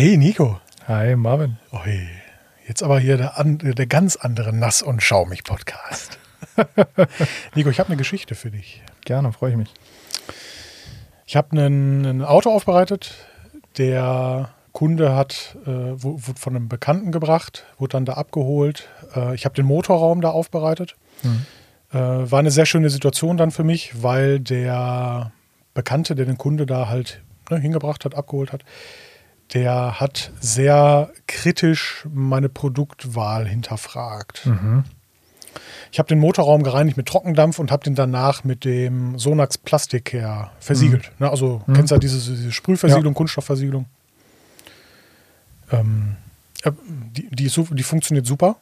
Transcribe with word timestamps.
Hey 0.00 0.16
Nico. 0.16 0.60
Hi 0.86 1.16
Marvin. 1.16 1.56
Oi, 1.72 2.06
jetzt 2.68 2.84
aber 2.84 3.00
hier 3.00 3.16
der, 3.16 3.34
der 3.42 3.86
ganz 3.88 4.14
andere 4.14 4.52
Nass- 4.52 4.80
und 4.80 5.02
Schaumig-Podcast. 5.02 6.20
Nico, 7.56 7.68
ich 7.68 7.80
habe 7.80 7.88
eine 7.88 7.96
Geschichte 7.96 8.36
für 8.36 8.52
dich. 8.52 8.80
Gerne, 9.04 9.32
freue 9.32 9.50
ich 9.50 9.56
mich. 9.56 9.74
Ich 11.26 11.34
habe 11.34 11.56
ein 11.56 12.22
Auto 12.22 12.48
aufbereitet. 12.52 13.12
Der 13.76 14.50
Kunde 14.70 15.16
hat, 15.16 15.56
äh, 15.66 15.66
wurde 15.66 16.38
von 16.38 16.54
einem 16.54 16.68
Bekannten 16.68 17.10
gebracht, 17.10 17.64
wurde 17.78 17.94
dann 17.94 18.04
da 18.04 18.12
abgeholt. 18.12 18.88
Äh, 19.16 19.34
ich 19.34 19.46
habe 19.46 19.56
den 19.56 19.66
Motorraum 19.66 20.20
da 20.20 20.30
aufbereitet. 20.30 20.94
Mhm. 21.24 21.44
Äh, 21.90 22.30
war 22.30 22.38
eine 22.38 22.52
sehr 22.52 22.66
schöne 22.66 22.90
Situation 22.90 23.36
dann 23.36 23.50
für 23.50 23.64
mich, 23.64 24.00
weil 24.00 24.38
der 24.38 25.32
Bekannte, 25.74 26.14
der 26.14 26.26
den 26.26 26.38
Kunde 26.38 26.66
da 26.66 26.86
halt 26.88 27.20
ne, 27.50 27.58
hingebracht 27.58 28.04
hat, 28.04 28.14
abgeholt 28.14 28.52
hat, 28.52 28.62
der 29.54 30.00
hat 30.00 30.32
sehr 30.40 31.10
kritisch 31.26 32.06
meine 32.12 32.48
Produktwahl 32.48 33.46
hinterfragt. 33.46 34.46
Mhm. 34.46 34.84
Ich 35.90 35.98
habe 35.98 36.08
den 36.08 36.18
Motorraum 36.18 36.62
gereinigt 36.62 36.96
mit 36.96 37.06
Trockendampf 37.06 37.58
und 37.58 37.70
habe 37.70 37.82
den 37.84 37.94
danach 37.94 38.44
mit 38.44 38.64
dem 38.64 39.18
Sonax 39.18 39.56
Plastikcare 39.56 40.50
versiegelt. 40.60 41.10
Mhm. 41.18 41.24
Ne, 41.24 41.30
also 41.30 41.62
mhm. 41.66 41.74
kennst 41.74 41.90
du 41.90 41.94
ja 41.94 41.98
diese, 41.98 42.18
diese 42.18 42.52
Sprühversiegelung, 42.52 43.14
ja. 43.14 43.16
Kunststoffversiegelung. 43.16 43.86
Ähm, 45.70 46.16
die, 46.64 47.28
die, 47.30 47.50
die, 47.50 47.82
funktioniert 47.82 48.26
super, 48.26 48.56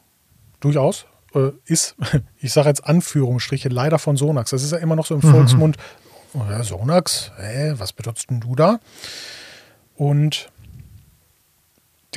durchaus. 0.59 1.05
Äh, 1.33 1.51
ist, 1.65 1.95
ich 2.39 2.53
sage 2.53 2.69
jetzt 2.69 2.85
Anführungsstriche, 2.85 3.69
leider 3.69 3.99
von 3.99 4.15
Sonax. 4.15 4.51
Das 4.51 4.63
ist 4.63 4.71
ja 4.71 4.77
immer 4.77 4.95
noch 4.95 5.05
so 5.05 5.15
im 5.15 5.21
mhm. 5.21 5.31
Volksmund. 5.31 5.77
Ja, 6.33 6.63
Sonax, 6.63 7.31
hä, 7.37 7.73
was 7.77 7.93
benutzt 7.93 8.29
denn 8.29 8.39
du 8.39 8.55
da? 8.55 8.79
Und 9.95 10.51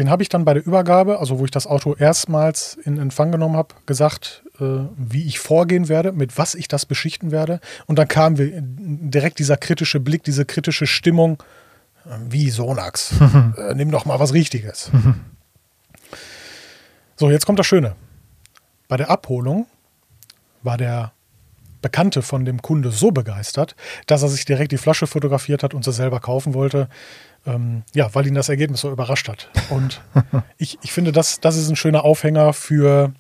den 0.00 0.08
habe 0.08 0.22
ich 0.22 0.30
dann 0.30 0.46
bei 0.46 0.54
der 0.54 0.66
Übergabe, 0.66 1.20
also 1.20 1.38
wo 1.38 1.44
ich 1.44 1.50
das 1.50 1.66
Auto 1.66 1.94
erstmals 1.94 2.78
in 2.84 2.98
Empfang 2.98 3.30
genommen 3.32 3.54
habe, 3.56 3.74
gesagt, 3.84 4.42
äh, 4.58 4.64
wie 4.96 5.26
ich 5.26 5.38
vorgehen 5.38 5.90
werde, 5.90 6.12
mit 6.12 6.38
was 6.38 6.54
ich 6.54 6.68
das 6.68 6.86
beschichten 6.86 7.30
werde. 7.30 7.60
Und 7.84 7.98
dann 7.98 8.08
kam 8.08 8.34
direkt 8.38 9.38
dieser 9.38 9.58
kritische 9.58 10.00
Blick, 10.00 10.24
diese 10.24 10.46
kritische 10.46 10.86
Stimmung, 10.86 11.42
äh, 12.06 12.16
wie 12.30 12.48
Sonax, 12.48 13.12
äh, 13.58 13.74
nimm 13.74 13.90
doch 13.90 14.06
mal 14.06 14.18
was 14.18 14.32
Richtiges. 14.32 14.90
so, 17.16 17.30
jetzt 17.30 17.44
kommt 17.44 17.58
das 17.58 17.66
Schöne. 17.66 17.94
Bei 18.88 18.96
der 18.96 19.10
Abholung 19.10 19.66
war 20.62 20.78
der 20.78 21.12
Bekannte 21.82 22.22
von 22.22 22.44
dem 22.44 22.62
Kunde 22.62 22.90
so 22.90 23.10
begeistert, 23.10 23.74
dass 24.06 24.22
er 24.22 24.28
sich 24.28 24.44
direkt 24.44 24.72
die 24.72 24.78
Flasche 24.78 25.06
fotografiert 25.06 25.62
hat 25.62 25.74
und 25.74 25.84
sie 25.84 25.92
selber 25.92 26.20
kaufen 26.20 26.54
wollte 26.54 26.88
ähm, 27.46 27.82
ja, 27.94 28.14
weil 28.14 28.26
ihn 28.26 28.34
das 28.34 28.48
Ergebnis 28.48 28.80
so 28.80 28.90
überrascht 28.90 29.28
hat. 29.28 29.48
Und 29.70 30.02
ich, 30.58 30.78
ich 30.82 30.92
finde, 30.92 31.12
das, 31.12 31.40
das 31.40 31.56
ist 31.56 31.68
ein 31.68 31.76
schöner 31.76 32.04
Aufhänger 32.04 32.52
für. 32.52 33.12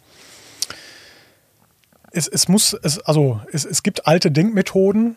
Es, 2.12 2.26
es 2.26 2.48
muss, 2.48 2.72
es, 2.74 2.98
also 3.00 3.40
es, 3.52 3.64
es 3.64 3.82
gibt 3.82 4.06
alte 4.06 4.30
Denkmethoden, 4.30 5.16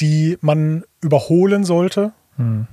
die 0.00 0.38
man 0.40 0.84
überholen 1.02 1.64
sollte, 1.64 2.12
hm. 2.36 2.66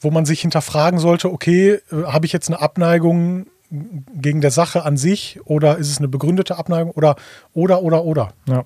wo 0.00 0.10
man 0.10 0.26
sich 0.26 0.40
hinterfragen 0.40 0.98
sollte, 0.98 1.32
okay, 1.32 1.78
äh, 1.92 2.04
habe 2.06 2.26
ich 2.26 2.32
jetzt 2.32 2.48
eine 2.48 2.60
Abneigung 2.60 3.46
gegen 3.70 4.40
der 4.40 4.50
Sache 4.50 4.84
an 4.84 4.96
sich 4.96 5.40
oder 5.44 5.78
ist 5.78 5.90
es 5.90 5.98
eine 5.98 6.08
begründete 6.08 6.56
Abneigung 6.56 6.92
oder 6.92 7.16
oder 7.52 7.82
oder 7.82 8.04
oder. 8.04 8.32
Ja. 8.46 8.64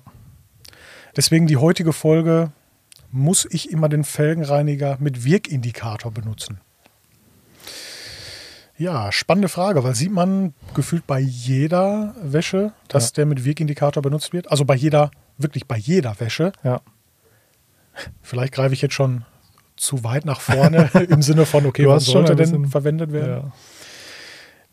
Deswegen 1.15 1.47
die 1.47 1.57
heutige 1.57 1.93
Folge 1.93 2.51
muss 3.11 3.47
ich 3.49 3.71
immer 3.71 3.89
den 3.89 4.03
Felgenreiniger 4.03 4.97
mit 4.99 5.23
Wirkindikator 5.25 6.11
benutzen? 6.11 6.59
Ja, 8.77 9.11
spannende 9.11 9.49
Frage, 9.49 9.83
weil 9.83 9.95
sieht 9.95 10.11
man 10.11 10.53
gefühlt 10.73 11.05
bei 11.05 11.19
jeder 11.19 12.15
Wäsche, 12.21 12.71
dass 12.87 13.09
ja. 13.09 13.15
der 13.15 13.25
mit 13.25 13.43
Wirkindikator 13.43 14.01
benutzt 14.01 14.31
wird. 14.31 14.49
Also 14.49 14.63
bei 14.63 14.75
jeder, 14.75 15.11
wirklich 15.37 15.67
bei 15.67 15.77
jeder 15.77 16.17
Wäsche. 16.19 16.53
Ja. 16.63 16.81
Vielleicht 18.21 18.53
greife 18.53 18.73
ich 18.73 18.81
jetzt 18.81 18.93
schon 18.93 19.25
zu 19.75 20.03
weit 20.03 20.23
nach 20.23 20.39
vorne 20.39 20.89
im 21.09 21.21
Sinne 21.21 21.45
von, 21.45 21.65
okay, 21.65 21.87
was 21.87 22.05
sollte 22.05 22.35
denn 22.35 22.67
verwendet 22.67 23.11
werden? 23.11 23.43
Ja. 23.43 23.51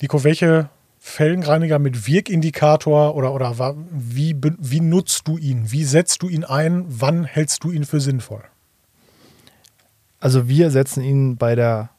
Nico, 0.00 0.24
welche 0.24 0.68
Felgenreiniger 0.98 1.78
mit 1.78 2.06
Wirkindikator 2.06 3.14
oder, 3.14 3.32
oder 3.32 3.76
wie, 3.90 4.36
wie 4.40 4.80
nutzt 4.80 5.28
du 5.28 5.38
ihn? 5.38 5.70
Wie 5.70 5.84
setzt 5.84 6.22
du 6.22 6.28
ihn 6.28 6.44
ein? 6.44 6.84
Wann 6.88 7.24
hältst 7.24 7.64
du 7.64 7.70
ihn 7.70 7.84
für 7.84 8.00
sinnvoll? 8.00 8.42
Also 10.18 10.48
wir 10.48 10.70
setzen 10.70 11.02
ihn 11.02 11.36
bei 11.36 11.54
der 11.54 11.90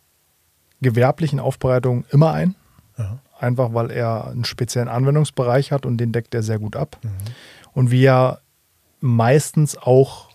gewerblichen 0.82 1.40
Aufbereitung 1.40 2.06
immer 2.12 2.34
ein. 2.34 2.56
Ja. 2.98 3.20
Einfach 3.40 3.74
weil 3.74 3.92
er 3.92 4.28
einen 4.28 4.46
speziellen 4.46 4.90
Anwendungsbereich 4.90 5.72
hat 5.72 5.86
und 5.86 5.98
den 5.98 6.12
deckt 6.12 6.36
er 6.36 6.44
sehr 6.44 6.60
gut 6.60 6.76
ab. 6.76 6.98
Mhm. 7.04 7.10
Und 7.74 7.92
wir 7.92 8.40
meistens 9.00 9.78
auch 9.78 10.27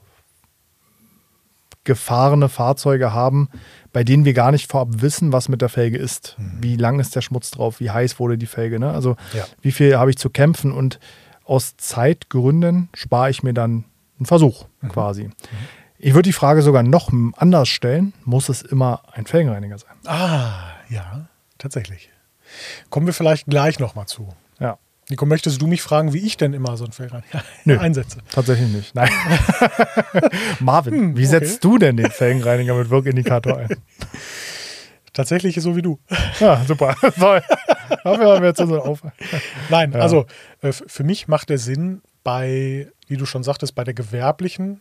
gefahrene 1.85 2.49
Fahrzeuge 2.49 3.13
haben, 3.13 3.49
bei 3.93 4.05
denen 4.05 4.25
wir 4.25 4.35
gar 4.35 4.53
nicht 4.53 4.71
vorab 4.71 4.89
wissen, 5.03 5.33
was 5.33 5.49
mit 5.49 5.61
der 5.61 5.69
Felge 5.69 5.99
ist. 5.99 6.37
Mhm. 6.39 6.59
Wie 6.61 6.77
lang 6.77 7.01
ist 7.01 7.17
der 7.17 7.23
Schmutz 7.23 7.51
drauf? 7.51 7.81
Wie 7.81 7.91
heiß 7.91 8.19
wurde 8.19 8.39
die 8.39 8.47
Felge? 8.47 8.79
Ne? 8.79 8.91
Also 8.91 9.17
ja. 9.33 9.45
wie 9.61 9.73
viel 9.73 9.97
habe 9.99 10.11
ich 10.11 10.17
zu 10.17 10.31
kämpfen? 10.31 10.73
Und 10.73 11.01
aus 11.45 11.77
Zeitgründen 11.77 12.89
spare 12.95 13.31
ich 13.31 13.43
mir 13.43 13.53
dann 13.53 13.85
einen 14.19 14.27
Versuch 14.27 14.67
mhm. 14.81 14.89
quasi. 14.89 15.25
Mhm. 15.25 15.33
Ich 15.99 16.15
würde 16.15 16.29
die 16.29 16.33
Frage 16.33 16.63
sogar 16.63 16.83
noch 16.83 17.13
anders 17.37 17.69
stellen. 17.69 18.13
Muss 18.25 18.49
es 18.49 18.63
immer 18.63 19.03
ein 19.13 19.27
Felgenreiniger 19.27 19.79
sein? 19.79 19.95
Ah, 20.07 20.75
ja, 20.89 21.29
tatsächlich. 21.59 22.11
Kommen 22.91 23.07
wir 23.07 23.15
vielleicht 23.15 23.47
gleich 23.47 23.79
nochmal 23.79 24.07
zu. 24.07 24.29
Ja. 24.59 24.79
Nico, 25.13 25.27
möchtest 25.27 25.61
du 25.61 25.67
mich 25.67 25.83
fragen, 25.83 26.15
wie 26.15 26.21
ich 26.21 26.39
denn 26.39 26.55
immer 26.55 26.75
so 26.79 26.85
einen 26.85 26.95
Felgenreiniger 26.95 27.45
Nö, 27.67 27.79
einsetze? 27.79 28.21
Tatsächlich 28.31 28.69
nicht. 28.71 28.95
Nein. 28.95 29.11
Marvin, 30.61 30.95
hm, 30.95 31.17
wie 31.19 31.27
setzt 31.27 31.63
okay. 31.63 31.75
du 31.75 31.79
denn 31.79 31.99
den 31.99 32.11
Felgenreiniger 32.11 32.75
mit 32.75 32.89
Wirkindikator 32.89 33.59
ein? 33.59 33.77
Tatsächlich 35.13 35.61
so 35.61 35.77
wie 35.77 35.83
du. 35.83 35.99
Ja, 36.41 36.65
super. 36.67 36.97
Toll. 37.19 37.43
Dafür 38.05 38.33
haben 38.33 38.41
wir 38.41 38.49
jetzt 38.49 38.61
unseren 38.61 38.81
Auf. 38.81 39.03
Nein, 39.69 39.93
ja. 39.93 39.99
also 39.99 40.25
äh, 40.63 40.73
für 40.73 41.05
mich 41.05 41.29
macht 41.29 41.51
der 41.51 41.59
Sinn 41.59 42.01
bei, 42.25 42.91
wie 43.07 43.19
du 43.19 43.27
schon 43.27 43.43
sagtest, 43.43 43.75
bei 43.75 43.85
der 43.85 43.93
gewerblichen 43.93 44.81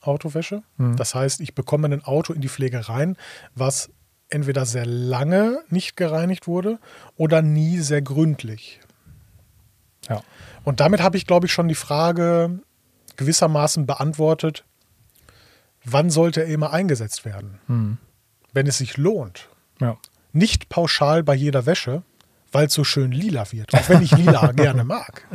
Autowäsche. 0.00 0.62
Mhm. 0.76 0.94
Das 0.94 1.16
heißt, 1.16 1.40
ich 1.40 1.56
bekomme 1.56 1.88
ein 1.88 2.04
Auto 2.04 2.32
in 2.32 2.40
die 2.40 2.48
Pflege 2.48 2.88
rein, 2.88 3.16
was 3.56 3.90
entweder 4.28 4.64
sehr 4.64 4.86
lange 4.86 5.58
nicht 5.70 5.96
gereinigt 5.96 6.46
wurde 6.46 6.78
oder 7.16 7.42
nie 7.42 7.78
sehr 7.78 8.02
gründlich. 8.02 8.80
Ja. 10.08 10.22
Und 10.64 10.80
damit 10.80 11.00
habe 11.00 11.16
ich, 11.16 11.26
glaube 11.26 11.46
ich, 11.46 11.52
schon 11.52 11.68
die 11.68 11.74
Frage 11.74 12.60
gewissermaßen 13.16 13.86
beantwortet, 13.86 14.64
wann 15.84 16.10
sollte 16.10 16.42
er 16.42 16.48
immer 16.48 16.72
eingesetzt 16.72 17.24
werden? 17.24 17.58
Hm. 17.66 17.98
Wenn 18.52 18.66
es 18.66 18.78
sich 18.78 18.96
lohnt. 18.96 19.48
Ja. 19.80 19.96
Nicht 20.32 20.68
pauschal 20.68 21.22
bei 21.22 21.34
jeder 21.34 21.66
Wäsche, 21.66 22.02
weil 22.52 22.66
es 22.66 22.74
so 22.74 22.84
schön 22.84 23.12
lila 23.12 23.52
wird. 23.52 23.74
Auch 23.74 23.88
wenn 23.88 24.02
ich 24.02 24.12
lila 24.12 24.52
gerne 24.56 24.84
mag. 24.84 25.26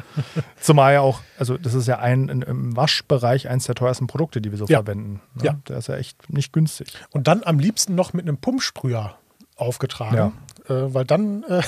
Zumal 0.60 0.94
ja 0.94 1.02
auch, 1.02 1.22
also 1.38 1.58
das 1.58 1.74
ist 1.74 1.88
ja 1.88 2.00
ein 2.00 2.30
im 2.30 2.76
Waschbereich 2.76 3.50
eines 3.50 3.66
der 3.66 3.76
teuersten 3.76 4.08
Produkte, 4.08 4.42
die 4.42 4.52
wir 4.52 4.58
so 4.58 4.66
ja. 4.66 4.80
verwenden. 4.80 5.22
Ne? 5.36 5.44
Ja. 5.44 5.54
Der 5.68 5.78
ist 5.78 5.88
ja 5.88 5.96
echt 5.96 6.30
nicht 6.30 6.54
günstig. 6.54 6.94
Und 7.12 7.28
dann 7.28 7.44
am 7.44 7.60
liebsten 7.60 7.96
noch 7.96 8.14
mit 8.14 8.28
einem 8.28 8.38
Pumpsprüher 8.38 9.16
aufgetragen. 9.56 10.18
Ja 10.18 10.32
weil 10.68 11.06
dann 11.06 11.44
äh, 11.44 11.62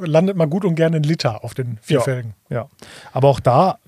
landet 0.06 0.36
man 0.36 0.50
gut 0.50 0.64
und 0.64 0.74
gerne 0.74 0.96
ein 0.96 1.02
Liter 1.02 1.44
auf 1.44 1.54
den 1.54 1.78
vier 1.82 1.98
ja, 1.98 2.02
Felgen. 2.02 2.34
Ja, 2.48 2.68
aber 3.12 3.28
auch 3.28 3.40
da 3.40 3.78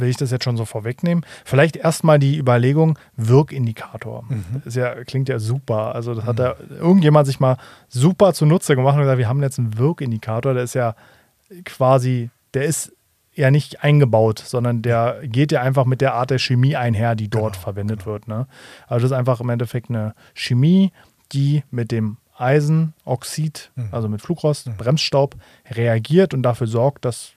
will 0.00 0.08
ich 0.08 0.16
das 0.16 0.30
jetzt 0.30 0.44
schon 0.44 0.56
so 0.56 0.64
vorwegnehmen. 0.64 1.24
Vielleicht 1.44 1.76
erstmal 1.76 2.18
die 2.18 2.38
Überlegung 2.38 2.98
Wirkindikator. 3.16 4.24
Mhm. 4.28 4.62
Das 4.64 4.74
ja, 4.74 4.94
klingt 5.04 5.28
ja 5.28 5.38
super. 5.38 5.94
Also 5.94 6.14
das 6.14 6.24
hat 6.24 6.38
mhm. 6.38 6.44
ja 6.44 6.54
irgendjemand 6.78 7.26
sich 7.26 7.40
mal 7.40 7.56
super 7.88 8.32
zunutze 8.32 8.76
gemacht 8.76 8.94
und 8.94 9.00
gesagt, 9.02 9.18
wir 9.18 9.28
haben 9.28 9.42
jetzt 9.42 9.58
einen 9.58 9.76
Wirkindikator, 9.78 10.54
der 10.54 10.62
ist 10.62 10.74
ja 10.74 10.94
quasi, 11.64 12.30
der 12.54 12.64
ist 12.64 12.92
ja 13.34 13.50
nicht 13.50 13.84
eingebaut, 13.84 14.42
sondern 14.44 14.82
der 14.82 15.20
geht 15.22 15.52
ja 15.52 15.62
einfach 15.62 15.84
mit 15.84 16.00
der 16.00 16.14
Art 16.14 16.30
der 16.30 16.38
Chemie 16.38 16.76
einher, 16.76 17.14
die 17.14 17.28
dort 17.28 17.54
genau, 17.54 17.62
verwendet 17.62 18.00
genau. 18.00 18.12
wird. 18.12 18.28
Ne? 18.28 18.46
Also 18.86 19.04
das 19.04 19.12
ist 19.12 19.16
einfach 19.16 19.40
im 19.40 19.48
Endeffekt 19.48 19.90
eine 19.90 20.14
Chemie, 20.34 20.92
die 21.32 21.62
mit 21.70 21.92
dem 21.92 22.16
Eisenoxid, 22.38 23.70
mhm. 23.74 23.88
also 23.92 24.08
mit 24.08 24.22
Flugrost, 24.22 24.68
mhm. 24.68 24.76
Bremsstaub, 24.76 25.36
reagiert 25.70 26.34
und 26.34 26.42
dafür 26.42 26.66
sorgt, 26.66 27.04
dass 27.04 27.32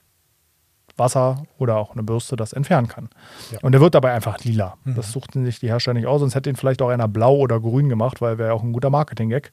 Wasser 0.96 1.44
oder 1.58 1.76
auch 1.76 1.92
eine 1.92 2.02
Bürste 2.02 2.36
das 2.36 2.52
entfernen 2.52 2.86
kann. 2.86 3.08
Ja. 3.50 3.58
Und 3.62 3.72
der 3.72 3.80
wird 3.80 3.94
dabei 3.94 4.12
einfach 4.12 4.38
lila. 4.44 4.76
Mhm. 4.84 4.94
Das 4.94 5.10
suchten 5.12 5.44
sich 5.44 5.58
die 5.58 5.68
Hersteller 5.68 5.94
nicht 5.94 6.06
aus, 6.06 6.20
sonst 6.20 6.34
hätte 6.34 6.50
ihn 6.50 6.56
vielleicht 6.56 6.82
auch 6.82 6.90
einer 6.90 7.08
blau 7.08 7.36
oder 7.36 7.60
grün 7.60 7.88
gemacht, 7.88 8.20
weil 8.20 8.38
wäre 8.38 8.52
auch 8.52 8.62
ein 8.62 8.72
guter 8.72 8.90
Marketing-Gag. 8.90 9.52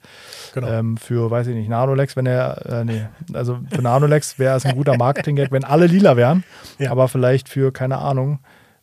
Genau. 0.54 0.68
Ähm, 0.68 0.98
für, 0.98 1.32
weiß 1.32 1.48
ich 1.48 1.56
nicht, 1.56 1.70
Nanolex, 1.70 2.16
wenn 2.16 2.26
er, 2.26 2.66
äh, 2.66 2.86
nee, 2.86 3.08
also 3.34 3.60
für 3.72 3.82
Nanolex 3.82 4.38
wäre 4.38 4.58
es 4.58 4.66
ein 4.66 4.76
guter 4.76 4.98
Marketing-Gag, 4.98 5.52
wenn 5.52 5.64
alle 5.64 5.88
lila 5.88 6.18
wären. 6.18 6.44
Ja. 6.78 6.92
Aber 6.92 7.08
vielleicht 7.08 7.50
für, 7.50 7.72
keine 7.72 8.00
Ahnung, 8.00 8.40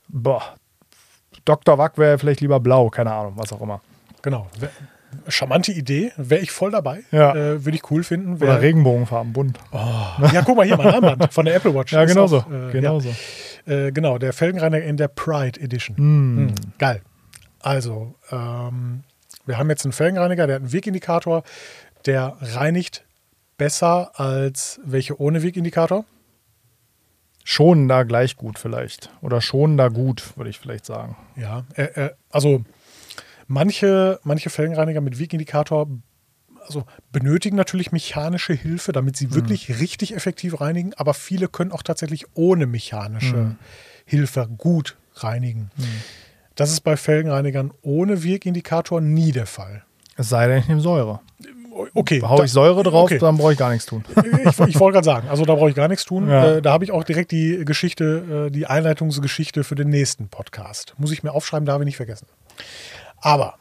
boah, 0.09 0.43
Dr. 1.45 1.79
Wack 1.79 1.99
wäre 1.99 2.19
vielleicht 2.19 2.41
lieber 2.41 2.59
blau, 2.59 2.89
keine 2.89 3.13
Ahnung, 3.13 3.35
was 3.37 3.53
auch 3.53 3.61
immer. 3.61 3.81
genau. 4.23 4.49
Charmante 5.29 5.73
Idee, 5.73 6.13
wäre 6.17 6.41
ich 6.41 6.51
voll 6.51 6.71
dabei. 6.71 7.05
Ja. 7.11 7.35
Äh, 7.35 7.65
Würde 7.65 7.77
ich 7.77 7.91
cool 7.91 8.05
finden. 8.05 8.35
Oder 8.35 8.47
Wär, 8.47 8.63
Regenbogenfarben, 8.63 9.33
bunt. 9.33 9.59
ja, 9.73 10.43
guck 10.45 10.57
mal 10.57 10.67
hier, 10.67 10.77
mein 10.77 10.95
Armband 10.95 11.33
von 11.33 11.45
der 11.45 11.55
Apple 11.57 11.75
Watch. 11.75 11.93
Ja, 11.93 12.05
genau 12.05 12.27
so. 12.27 12.39
äh, 12.39 12.73
genau 12.73 13.01
so. 13.01 13.15
Ja, 13.67 13.87
äh, 13.87 13.93
genau, 13.93 14.19
der 14.19 14.33
Felgenreiniger 14.33 14.85
in 14.85 14.97
der 14.97 15.09
Pride 15.09 15.61
Edition. 15.61 15.97
Hm. 15.97 16.37
Hm, 16.37 16.55
geil. 16.79 17.03
Also, 17.61 18.15
ähm, 18.31 19.03
wir 19.45 19.59
haben 19.59 19.71
jetzt 19.71 19.85
einen 19.85 19.93
Felgenreiniger, 19.93 20.47
der 20.47 20.57
hat 20.57 20.63
einen 20.63 20.73
Wegindikator, 20.73 21.43
der 22.05 22.37
reinigt 22.41 23.05
besser 23.59 24.19
als 24.19 24.81
welche 24.85 25.21
ohne 25.21 25.43
Wegindikator. 25.43 26.05
Schonen 27.45 27.89
da 27.89 28.03
gleich 28.03 28.37
gut 28.37 28.59
vielleicht. 28.59 29.11
Oder 29.23 29.41
schonen 29.41 29.77
da 29.77 29.89
gut, 29.89 30.37
würde 30.37 30.51
ich 30.51 30.59
vielleicht 30.59 30.85
sagen. 30.85 31.17
Ja, 31.37 31.65
äh, 31.77 31.85
äh, 31.85 32.11
also 32.31 32.65
manche, 33.47 34.21
manche 34.25 34.51
Felgenreiniger 34.51 35.01
mit 35.01 35.19
Wegindikator 35.19 35.89
also 36.67 36.85
benötigen 37.13 37.57
natürlich 37.57 37.93
mechanische 37.93 38.53
Hilfe, 38.53 38.93
damit 38.93 39.17
sie 39.17 39.35
wirklich 39.35 39.81
richtig 39.81 40.15
effektiv 40.15 40.61
reinigen, 40.61 40.95
aber 40.95 41.15
viele 41.15 41.49
können 41.49 41.73
auch 41.73 41.83
tatsächlich 41.83 42.27
ohne 42.35 42.67
mechanische 42.67 43.57
Hilfe 44.05 44.49
gut 44.59 44.97
reinigen. 45.15 45.71
Das 46.55 46.73
ist 46.73 46.81
bei 46.81 46.97
Felgenreinigern 46.97 47.73
ohne 47.83 48.23
Wegindikator 48.23 49.01
nie 49.01 49.33
der 49.33 49.47
Fall. 49.47 49.85
Es 50.17 50.29
sei 50.29 50.49
denn, 50.49 50.59
ich 50.59 50.69
nehme 50.69 50.81
Säure. 50.81 51.21
Okay. 51.93 52.23
Hau 52.23 52.43
ich 52.43 52.51
Säure 52.51 52.83
drauf, 52.83 53.05
okay. 53.05 53.19
dann 53.19 53.37
brauche 53.37 53.53
ich 53.53 53.59
gar 53.59 53.71
nichts 53.71 53.85
tun. 53.85 54.03
ich, 54.17 54.59
ich 54.61 54.81
wollte 54.81 54.95
gerade 54.95 55.05
sagen, 55.05 55.29
also 55.29 55.45
da 55.45 55.55
brauche 55.55 55.69
ich 55.69 55.77
gar 55.77 55.89
nichts 55.89 56.07
tun. 56.07 56.29
Ja. 56.29 56.57
Äh, 56.57 56.63
da 56.63 56.73
habe 56.73 56.85
ich 56.85 56.91
auch 56.91 57.05
direkt 57.05 57.33
die 57.33 57.65
Geschichte, 57.67 58.47
äh, 58.47 58.51
die 58.51 58.67
Einleitungsgeschichte 58.67 59.63
für 59.63 59.75
den 59.75 59.91
nächsten 59.91 60.29
Podcast. 60.29 60.95
Muss 60.97 61.13
ich 61.13 61.23
mir 61.23 61.33
aufschreiben, 61.33 61.67
darf 61.67 61.81
ich 61.81 61.85
nicht 61.85 61.97
vergessen. 61.99 62.27
Aber 63.27 63.55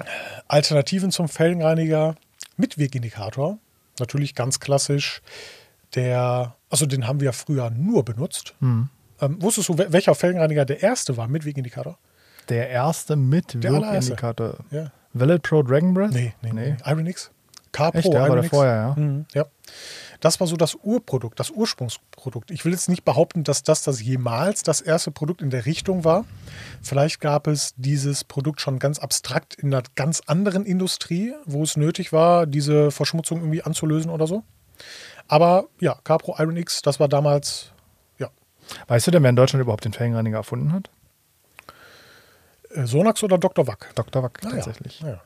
äh, 0.00 0.04
Alternativen 0.48 1.10
zum 1.10 1.28
Felgenreiniger 1.28 2.14
mit 2.58 2.76
Wegindikator, 2.76 3.56
natürlich 3.98 4.34
ganz 4.34 4.60
klassisch, 4.60 5.22
der, 5.94 6.54
also 6.68 6.84
den 6.84 7.06
haben 7.06 7.20
wir 7.20 7.32
früher 7.32 7.70
nur 7.70 8.04
benutzt. 8.04 8.54
Hm. 8.60 8.90
Ähm, 9.22 9.40
wusstest 9.42 9.70
du, 9.70 9.78
wel- 9.78 9.92
welcher 9.92 10.14
Felgenreiniger 10.14 10.66
der 10.66 10.82
erste 10.82 11.16
war 11.16 11.26
mit 11.26 11.46
Wegindikator? 11.46 11.96
Der 12.50 12.68
erste 12.68 13.16
mit. 13.16 13.62
Wirkindikator. 13.62 14.58
Ja. 14.70 14.92
Valid 15.14 15.42
Pro 15.42 15.62
Dragon 15.62 15.94
Breath? 15.94 16.12
Nee, 16.12 16.34
nee, 16.42 16.52
nee. 16.52 16.70
nee. 16.72 16.76
Iron 16.84 17.06
X? 17.06 17.30
K 17.72 17.90
Pro 17.90 17.98
Echt, 17.98 18.12
der 18.12 18.28
war 18.28 18.36
der 18.36 18.44
vorher, 18.44 18.74
ja. 18.74 18.94
Mhm, 18.94 19.24
ja. 19.32 19.46
Das 20.20 20.40
war 20.40 20.46
so 20.46 20.56
das 20.56 20.74
Urprodukt, 20.74 21.38
das 21.38 21.50
Ursprungsprodukt. 21.50 22.50
Ich 22.50 22.64
will 22.64 22.72
jetzt 22.72 22.88
nicht 22.88 23.04
behaupten, 23.04 23.44
dass 23.44 23.62
das 23.62 23.82
das 23.82 24.02
jemals 24.02 24.62
das 24.64 24.80
erste 24.80 25.10
Produkt 25.12 25.42
in 25.42 25.50
der 25.50 25.64
Richtung 25.64 26.04
war. 26.04 26.24
Vielleicht 26.82 27.20
gab 27.20 27.46
es 27.46 27.74
dieses 27.76 28.24
Produkt 28.24 28.60
schon 28.60 28.78
ganz 28.80 28.98
abstrakt 28.98 29.54
in 29.54 29.72
einer 29.72 29.84
ganz 29.94 30.20
anderen 30.26 30.66
Industrie, 30.66 31.34
wo 31.44 31.62
es 31.62 31.76
nötig 31.76 32.12
war, 32.12 32.46
diese 32.46 32.90
Verschmutzung 32.90 33.38
irgendwie 33.38 33.62
anzulösen 33.62 34.10
oder 34.10 34.26
so. 34.26 34.42
Aber 35.28 35.66
ja, 35.80 35.96
Capro 36.04 36.34
Iron 36.38 36.56
X, 36.56 36.82
das 36.82 36.98
war 36.98 37.08
damals, 37.08 37.72
ja, 38.18 38.30
Weißt 38.88 39.06
du 39.06 39.10
denn, 39.12 39.22
wer 39.22 39.30
in 39.30 39.36
Deutschland 39.36 39.62
überhaupt 39.62 39.84
den 39.84 39.92
Felgenreiniger 39.92 40.38
erfunden 40.38 40.72
hat? 40.72 40.90
äh, 42.70 42.86
Sonax 42.86 43.22
oder 43.22 43.38
Dr. 43.38 43.66
Wack. 43.66 43.90
Dr. 43.94 44.22
Wack 44.22 44.40
Ah, 44.44 44.50
tatsächlich. 44.50 45.00
Ja. 45.00 45.08
Ja. 45.08 45.22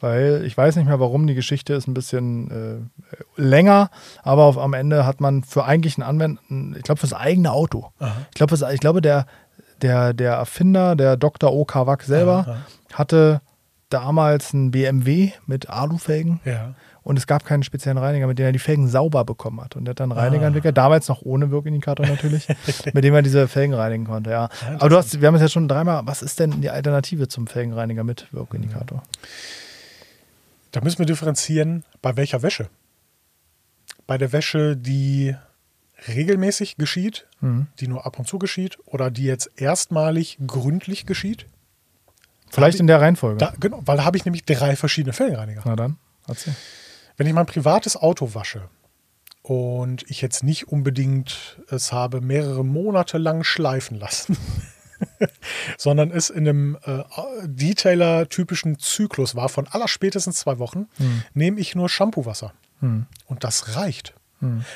Weil 0.00 0.42
ich 0.44 0.56
weiß 0.56 0.76
nicht 0.76 0.86
mehr 0.86 1.00
warum, 1.00 1.26
die 1.26 1.34
Geschichte 1.34 1.74
ist 1.74 1.88
ein 1.88 1.94
bisschen 1.94 2.50
äh, 2.50 3.40
länger, 3.40 3.90
aber 4.22 4.44
auf, 4.44 4.56
am 4.58 4.72
Ende 4.74 5.04
hat 5.06 5.20
man 5.20 5.42
für 5.42 5.64
eigentlich 5.64 5.96
einen 5.98 6.08
Anwenden, 6.08 6.74
ich 6.76 6.82
glaube 6.84 7.00
fürs 7.00 7.12
eigene 7.14 7.52
Auto. 7.52 7.90
Aha. 7.98 8.12
Ich 8.30 8.34
glaube, 8.34 8.54
ich 8.72 8.80
glaube 8.80 9.00
der, 9.02 9.26
der, 9.82 10.12
der 10.14 10.34
Erfinder, 10.34 10.94
der 10.96 11.16
Dr. 11.16 11.52
O.K. 11.52 11.86
Wack 11.86 12.02
selber, 12.02 12.44
Aha. 12.46 12.56
hatte 12.94 13.40
damals 13.90 14.52
einen 14.54 14.70
BMW 14.70 15.32
mit 15.46 15.70
Alufelgen 15.70 16.40
ja. 16.44 16.74
und 17.02 17.16
es 17.18 17.26
gab 17.26 17.44
keinen 17.46 17.62
speziellen 17.62 17.96
Reiniger, 17.96 18.26
mit 18.26 18.38
dem 18.38 18.44
er 18.46 18.52
die 18.52 18.58
Felgen 18.58 18.86
sauber 18.86 19.24
bekommen 19.24 19.60
hat. 19.62 19.76
Und 19.76 19.88
er 19.88 19.90
hat 19.90 20.00
dann 20.00 20.12
einen 20.12 20.20
Reiniger 20.20 20.44
Ah. 20.44 20.48
entwickelt, 20.48 20.76
damals 20.76 21.08
noch 21.08 21.22
ohne 21.22 21.50
Wirkindikator 21.50 22.06
natürlich, 22.06 22.46
mit 22.92 23.02
dem 23.02 23.14
er 23.14 23.22
diese 23.22 23.48
Felgen 23.48 23.74
reinigen 23.74 24.04
konnte. 24.04 24.30
Ja. 24.30 24.48
Aber 24.78 24.90
du 24.90 24.96
hast, 24.96 25.20
wir 25.20 25.26
haben 25.26 25.34
es 25.36 25.40
jetzt 25.40 25.52
schon 25.52 25.68
dreimal, 25.68 26.02
was 26.04 26.20
ist 26.22 26.38
denn 26.38 26.60
die 26.60 26.68
Alternative 26.70 27.28
zum 27.28 27.46
Felgenreiniger 27.46 28.04
mit 28.04 28.26
Wirkindikator? 28.30 29.02
Da 30.78 30.84
müssen 30.84 31.00
wir 31.00 31.06
differenzieren, 31.06 31.82
bei 32.02 32.16
welcher 32.16 32.42
Wäsche. 32.42 32.68
Bei 34.06 34.16
der 34.16 34.30
Wäsche, 34.30 34.76
die 34.76 35.34
regelmäßig 36.06 36.76
geschieht, 36.76 37.26
Mhm. 37.40 37.66
die 37.80 37.88
nur 37.88 38.06
ab 38.06 38.16
und 38.20 38.28
zu 38.28 38.38
geschieht 38.38 38.78
oder 38.84 39.10
die 39.10 39.24
jetzt 39.24 39.50
erstmalig 39.56 40.38
gründlich 40.46 41.04
geschieht. 41.04 41.46
Vielleicht 42.48 42.78
in 42.78 42.86
der 42.86 43.00
Reihenfolge. 43.00 43.38
Da, 43.38 43.52
genau, 43.58 43.82
weil 43.86 43.96
da 43.96 44.04
habe 44.04 44.18
ich 44.18 44.24
nämlich 44.24 44.44
drei 44.44 44.76
verschiedene 44.76 45.12
Felgenreiniger. 45.12 45.62
Na 45.64 45.74
dann, 45.74 45.96
erzähl. 46.28 46.54
Wenn 47.16 47.26
ich 47.26 47.32
mein 47.32 47.46
privates 47.46 47.96
Auto 47.96 48.34
wasche 48.36 48.68
und 49.42 50.08
ich 50.08 50.20
jetzt 50.20 50.44
nicht 50.44 50.68
unbedingt 50.68 51.58
es 51.70 51.90
habe 51.90 52.20
mehrere 52.20 52.64
Monate 52.64 53.18
lang 53.18 53.42
schleifen 53.42 53.98
lassen, 53.98 54.36
sondern 55.78 56.10
es 56.10 56.30
in 56.30 56.48
einem 56.48 56.78
äh, 56.84 57.02
Detailer-typischen 57.44 58.78
Zyklus 58.78 59.34
war 59.34 59.48
von 59.48 59.66
aller 59.68 59.88
spätestens 59.88 60.40
zwei 60.40 60.58
Wochen, 60.58 60.88
nehme 61.34 61.60
ich 61.60 61.74
nur 61.74 61.88
Shampoo-Wasser. 61.88 62.52
Hm. 62.80 63.06
Und 63.26 63.44
das 63.44 63.76
reicht. 63.76 64.14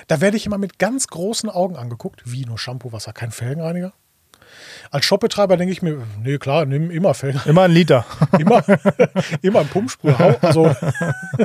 Da 0.09 0.21
werde 0.21 0.37
ich 0.37 0.47
immer 0.47 0.59
mit 0.59 0.79
ganz 0.79 1.07
großen 1.07 1.49
Augen 1.49 1.77
angeguckt. 1.77 2.23
Wie 2.25 2.45
nur 2.45 2.59
Shampoo-Wasser, 2.59 3.13
kein 3.13 3.31
Felgenreiniger? 3.31 3.93
Als 4.91 5.05
Shopbetreiber 5.05 5.57
denke 5.57 5.73
ich 5.73 5.83
mir, 5.83 6.03
nee, 6.23 6.39
klar, 6.39 6.67
nimm 6.67 6.91
immer 6.91 7.15
Felgenreiniger. 7.15 7.51
Immer 7.51 7.63
ein 7.63 7.71
Liter. 7.73 8.05
Immer, 8.39 8.63
immer 9.43 9.61
ein 9.61 9.69
Pumpsprüh. 9.69 10.13
Hau, 10.19 10.35
also, 10.41 10.75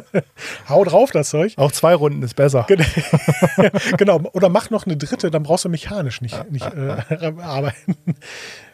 hau 0.70 0.84
drauf 0.84 1.12
das 1.12 1.30
Zeug. 1.30 1.54
Auch 1.58 1.72
zwei 1.72 1.96
Runden 1.96 2.22
ist 2.24 2.36
besser. 2.36 2.66
genau. 3.98 4.22
Oder 4.34 4.50
mach 4.50 4.70
noch 4.70 4.86
eine 4.86 4.98
dritte, 4.98 5.32
dann 5.32 5.44
brauchst 5.44 5.66
du 5.66 5.70
mechanisch 5.70 6.22
nicht, 6.22 6.52
nicht 6.52 6.66
äh, 6.66 7.32
arbeiten. 7.42 7.96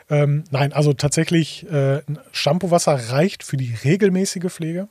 Ähm, 0.09 0.43
nein, 0.51 0.73
also 0.73 0.93
tatsächlich, 0.93 1.69
äh, 1.71 2.01
Shampoo-Wasser 2.31 3.09
reicht 3.11 3.43
für 3.43 3.57
die 3.57 3.75
regelmäßige 3.83 4.51
Pflege. 4.51 4.87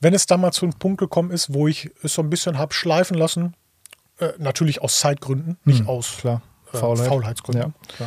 Wenn 0.00 0.14
es 0.14 0.26
dann 0.26 0.40
mal 0.40 0.52
zu 0.52 0.66
einem 0.66 0.74
Punkt 0.74 0.98
gekommen 0.98 1.30
ist, 1.30 1.54
wo 1.54 1.68
ich 1.68 1.90
es 2.02 2.14
so 2.14 2.22
ein 2.22 2.28
bisschen 2.30 2.58
habe 2.58 2.74
schleifen 2.74 3.16
lassen, 3.16 3.54
äh, 4.18 4.28
natürlich 4.38 4.82
aus 4.82 5.00
Zeitgründen, 5.00 5.56
nicht 5.64 5.86
aus 5.86 6.12
Hm, 6.14 6.20
Klar. 6.20 6.42
äh, 6.72 6.76
Faulheit. 6.78 7.06
Faulheitsgründen, 7.08 7.74
Ja. 7.98 8.06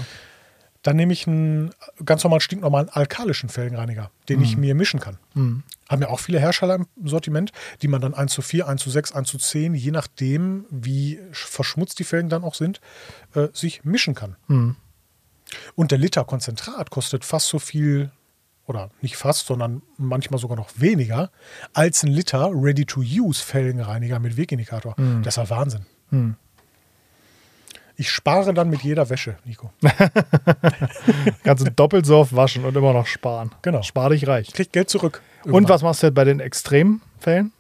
Dann 0.90 0.96
nehme 0.96 1.14
ich 1.14 1.28
einen 1.28 1.70
ganz 2.04 2.24
normalen, 2.24 2.42
stinknormalen 2.42 2.90
alkalischen 2.90 3.48
Felgenreiniger, 3.48 4.10
den 4.28 4.42
ich 4.42 4.58
mir 4.58 4.74
mischen 4.74 5.00
kann. 5.00 5.20
Haben 5.88 6.02
ja 6.02 6.08
auch 6.08 6.20
viele 6.20 6.40
Hersteller 6.40 6.74
im 6.78 6.88
Sortiment, 7.08 7.52
die 7.84 7.88
man 7.88 8.02
dann 8.02 8.16
1 8.16 8.34
zu 8.34 8.42
4, 8.42 8.68
1 8.68 8.82
zu 8.82 8.90
6, 8.90 9.12
1 9.12 9.28
zu 9.30 9.38
10, 9.38 9.76
je 9.76 9.92
nachdem, 9.92 10.66
wie 10.72 11.20
verschmutzt 11.32 12.00
die 12.00 12.04
Felgen 12.06 12.28
dann 12.28 12.44
auch 12.44 12.56
sind, 12.56 12.82
äh, 13.36 13.50
sich 13.54 13.84
mischen 13.84 14.16
kann. 14.16 14.36
Und 15.76 15.92
der 15.92 16.00
Liter 16.00 16.26
Konzentrat 16.26 16.90
kostet 16.90 17.24
fast 17.24 17.50
so 17.50 17.60
viel, 17.60 18.10
oder 18.66 18.90
nicht 19.02 19.16
fast, 19.16 19.46
sondern 19.46 19.84
manchmal 19.98 20.40
sogar 20.40 20.58
noch 20.58 20.72
weniger, 20.76 21.30
als 21.74 22.02
ein 22.02 22.08
Liter 22.10 22.50
Ready-to-Use 22.52 23.44
Felgenreiniger 23.44 24.18
mit 24.18 24.38
Wegindikator. 24.38 24.96
Das 25.22 25.38
ist 25.38 25.38
ja 25.38 25.50
Wahnsinn. 25.52 25.86
Ich 28.00 28.12
spare 28.12 28.54
dann 28.54 28.70
mit 28.70 28.82
jeder 28.82 29.10
Wäsche, 29.10 29.36
Nico. 29.44 29.74
Kannst 31.44 31.68
du 31.68 31.70
doppelt 31.70 32.06
so 32.06 32.20
oft 32.20 32.34
waschen 32.34 32.64
und 32.64 32.78
immer 32.78 32.94
noch 32.94 33.06
sparen. 33.06 33.52
Genau. 33.62 33.82
Spar 33.82 34.12
dich 34.12 34.26
reich. 34.26 34.54
Kriegt 34.54 34.72
Geld 34.72 34.90
zurück. 34.90 35.22
Und 35.44 35.52
Irgendwann. 35.52 35.74
was 35.76 35.82
machst 35.82 36.04
du 36.04 36.12
bei 36.12 36.24
den 36.24 36.40
Extremfällen? 36.40 37.52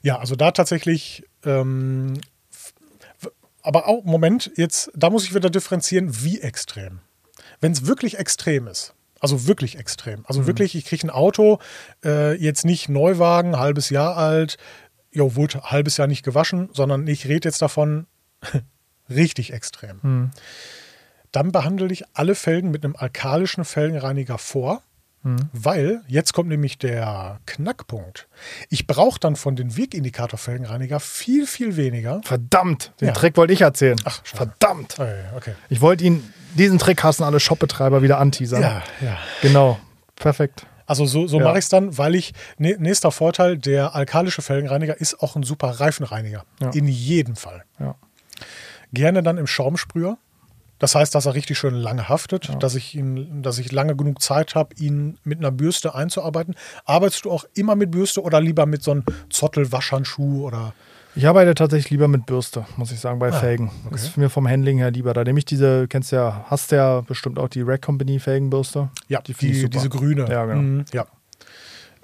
Ja, 0.00 0.18
also 0.18 0.34
da 0.34 0.52
tatsächlich, 0.52 1.24
ähm, 1.44 2.14
aber 3.60 3.86
auch, 3.86 4.02
Moment, 4.04 4.50
jetzt, 4.56 4.90
da 4.94 5.10
muss 5.10 5.24
ich 5.24 5.34
wieder 5.34 5.50
differenzieren, 5.50 6.24
wie 6.24 6.40
extrem. 6.40 7.00
Wenn 7.60 7.72
es 7.72 7.86
wirklich 7.86 8.18
extrem 8.18 8.68
ist, 8.68 8.94
also 9.20 9.46
wirklich 9.46 9.76
extrem, 9.76 10.24
also 10.26 10.46
wirklich, 10.46 10.74
ich 10.74 10.86
kriege 10.86 11.06
ein 11.06 11.10
Auto, 11.10 11.58
äh, 12.02 12.34
jetzt 12.42 12.64
nicht 12.64 12.88
Neuwagen, 12.88 13.58
halbes 13.58 13.90
Jahr 13.90 14.16
alt, 14.16 14.56
jo, 15.12 15.36
wurde 15.36 15.60
halbes 15.64 15.98
Jahr 15.98 16.08
nicht 16.08 16.24
gewaschen, 16.24 16.70
sondern 16.72 17.06
ich 17.06 17.26
rede 17.28 17.46
jetzt 17.46 17.60
davon 17.60 18.06
richtig 19.10 19.52
extrem. 19.52 20.30
Dann 21.32 21.52
behandle 21.52 21.92
ich 21.92 22.04
alle 22.14 22.34
Felgen 22.34 22.70
mit 22.70 22.84
einem 22.84 22.96
alkalischen 22.96 23.64
Felgenreiniger 23.64 24.38
vor. 24.38 24.82
Weil, 25.52 26.02
jetzt 26.06 26.34
kommt 26.34 26.48
nämlich 26.48 26.78
der 26.78 27.40
Knackpunkt. 27.46 28.28
Ich 28.70 28.86
brauche 28.86 29.18
dann 29.18 29.34
von 29.34 29.56
den 29.56 29.76
Wegindikator-Felgenreiniger 29.76 31.00
viel, 31.00 31.48
viel 31.48 31.74
weniger. 31.76 32.20
Verdammt, 32.22 32.92
den 33.00 33.08
Ja. 33.08 33.12
Trick 33.14 33.36
wollte 33.36 33.52
ich 33.52 33.62
erzählen. 33.62 33.96
Ach, 34.04 34.20
schade. 34.24 34.52
Verdammt. 34.60 34.94
Oh, 35.00 35.36
okay. 35.36 35.54
Ich 35.68 35.80
wollte 35.80 36.04
ihn, 36.04 36.22
diesen 36.54 36.78
Trick 36.78 37.02
hassen 37.02 37.24
alle 37.24 37.40
Shopbetreiber 37.40 38.02
wieder 38.02 38.18
anteasern. 38.18 38.62
Ja, 38.62 38.82
ja. 39.00 39.18
Genau. 39.42 39.80
Perfekt. 40.14 40.64
Also 40.86 41.06
so, 41.06 41.26
so 41.26 41.40
Ja. 41.40 41.44
mache 41.46 41.58
ich 41.58 41.64
es 41.64 41.70
dann, 41.70 41.98
weil 41.98 42.14
ich, 42.14 42.32
nä- 42.60 42.78
nächster 42.78 43.10
Vorteil, 43.10 43.58
der 43.58 43.96
alkalische 43.96 44.42
Felgenreiniger 44.42 45.00
ist 45.00 45.20
auch 45.20 45.34
ein 45.34 45.42
super 45.42 45.70
Reifenreiniger. 45.80 46.44
Ja. 46.60 46.70
In 46.70 46.86
jedem 46.86 47.34
Fall. 47.34 47.64
Ja. 47.80 47.96
Gerne 48.96 49.22
dann 49.22 49.38
im 49.38 49.46
Schaumsprüher. 49.46 50.18
Das 50.78 50.94
heißt, 50.94 51.14
dass 51.14 51.24
er 51.24 51.34
richtig 51.34 51.56
schön 51.56 51.74
lange 51.74 52.08
haftet, 52.10 52.50
dass, 52.60 52.74
ich 52.74 52.94
ihn, 52.94 53.42
dass 53.42 53.58
ich 53.58 53.72
lange 53.72 53.96
genug 53.96 54.20
Zeit 54.20 54.54
habe, 54.54 54.74
ihn 54.76 55.16
mit 55.24 55.38
einer 55.38 55.50
Bürste 55.50 55.94
einzuarbeiten. 55.94 56.54
Arbeitest 56.84 57.24
du 57.24 57.30
auch 57.30 57.44
immer 57.54 57.76
mit 57.76 57.90
Bürste 57.90 58.22
oder 58.22 58.42
lieber 58.42 58.66
mit 58.66 58.82
so 58.82 58.90
einem 58.90 59.02
Zottel-Waschhandschuh 59.30 60.44
oder? 60.46 60.74
Ich 61.14 61.26
arbeite 61.26 61.54
tatsächlich 61.54 61.90
lieber 61.90 62.08
mit 62.08 62.26
Bürste, 62.26 62.66
muss 62.76 62.92
ich 62.92 63.00
sagen, 63.00 63.18
bei 63.18 63.28
Ah, 63.28 63.32
Felgen. 63.32 63.68
okay. 63.84 63.88
Das 63.92 64.02
ist 64.02 64.18
mir 64.18 64.28
vom 64.28 64.46
Handling 64.46 64.76
her 64.76 64.90
lieber. 64.90 65.14
Da 65.14 65.24
nehme 65.24 65.38
ich 65.38 65.46
diese, 65.46 65.88
kennst 65.88 66.12
ja, 66.12 66.44
hast 66.48 66.72
ja 66.72 67.00
bestimmt 67.00 67.38
auch 67.38 67.48
die 67.48 67.62
Rack 67.62 67.80
Company 67.80 68.18
Felgenbürste. 68.18 68.90
Ja, 69.08 69.22
Die 69.22 69.32
die, 69.32 69.70
diese 69.70 69.88
grüne. 69.88 70.26
Ja, 70.28 70.44
genau. 70.44 70.60
Mhm, 70.60 70.84
ja. 70.92 71.06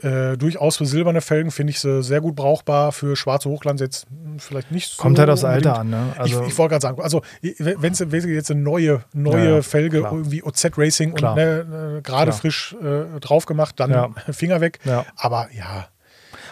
Äh, 0.02 0.36
durchaus 0.36 0.76
für 0.78 0.86
silberne 0.86 1.20
Felgen 1.20 1.50
finde 1.50 1.70
ich 1.70 1.80
sie 1.80 2.02
sehr 2.02 2.20
gut 2.20 2.34
brauchbar. 2.34 2.92
Für 2.92 3.14
schwarze 3.14 3.48
Hochglanz 3.48 3.80
jetzt 3.80 4.06
hm, 4.08 4.38
vielleicht 4.38 4.70
nicht 4.72 4.90
so. 4.90 5.00
Kommt 5.02 5.18
halt 5.18 5.30
aufs. 5.30 5.44
Alter 5.44 5.78
an, 5.78 5.90
ne? 5.90 6.12
Also, 6.18 6.42
ich 6.42 6.48
ich 6.48 6.58
wollte 6.58 6.72
gerade 6.72 6.82
sagen, 6.82 7.00
also 7.00 7.22
wenn 7.58 7.92
es 7.92 8.00
jetzt 8.00 8.50
eine 8.50 8.60
neue, 8.60 9.04
neue 9.12 9.56
Ja, 9.56 9.62
Felge, 9.62 10.00
klar. 10.00 10.12
irgendwie 10.12 10.42
OZ 10.42 10.70
Racing 10.76 11.14
Klar. 11.14 11.32
und 11.32 11.36
ne, 11.38 11.98
äh, 11.98 12.02
gerade 12.02 12.32
frisch 12.32 12.74
äh, 12.82 13.20
drauf 13.20 13.46
gemacht, 13.46 13.78
dann 13.78 13.90
Ja. 13.90 14.10
Finger 14.32 14.60
weg. 14.60 14.80
Ja. 14.84 15.04
Aber 15.16 15.48
ja, 15.56 15.86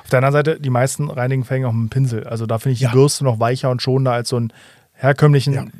Auf 0.05 0.11
der 0.11 0.19
anderen 0.19 0.33
Seite, 0.33 0.61
die 0.61 0.71
meisten 0.71 1.11
reinigen 1.11 1.45
Felgen 1.45 1.67
auch 1.67 1.73
mit 1.73 1.89
dem 1.89 1.91
Pinsel. 1.91 2.27
Also 2.27 2.47
da 2.47 2.59
finde 2.59 2.75
ich 2.75 2.79
die 2.81 2.87
Bürste 2.87 3.25
noch 3.25 3.41
weicher 3.41 3.71
und 3.71 3.83
schonender 3.83 4.13
als 4.13 4.29
so 4.29 4.37
einen 4.37 4.53
herkömmlichen 4.93 5.73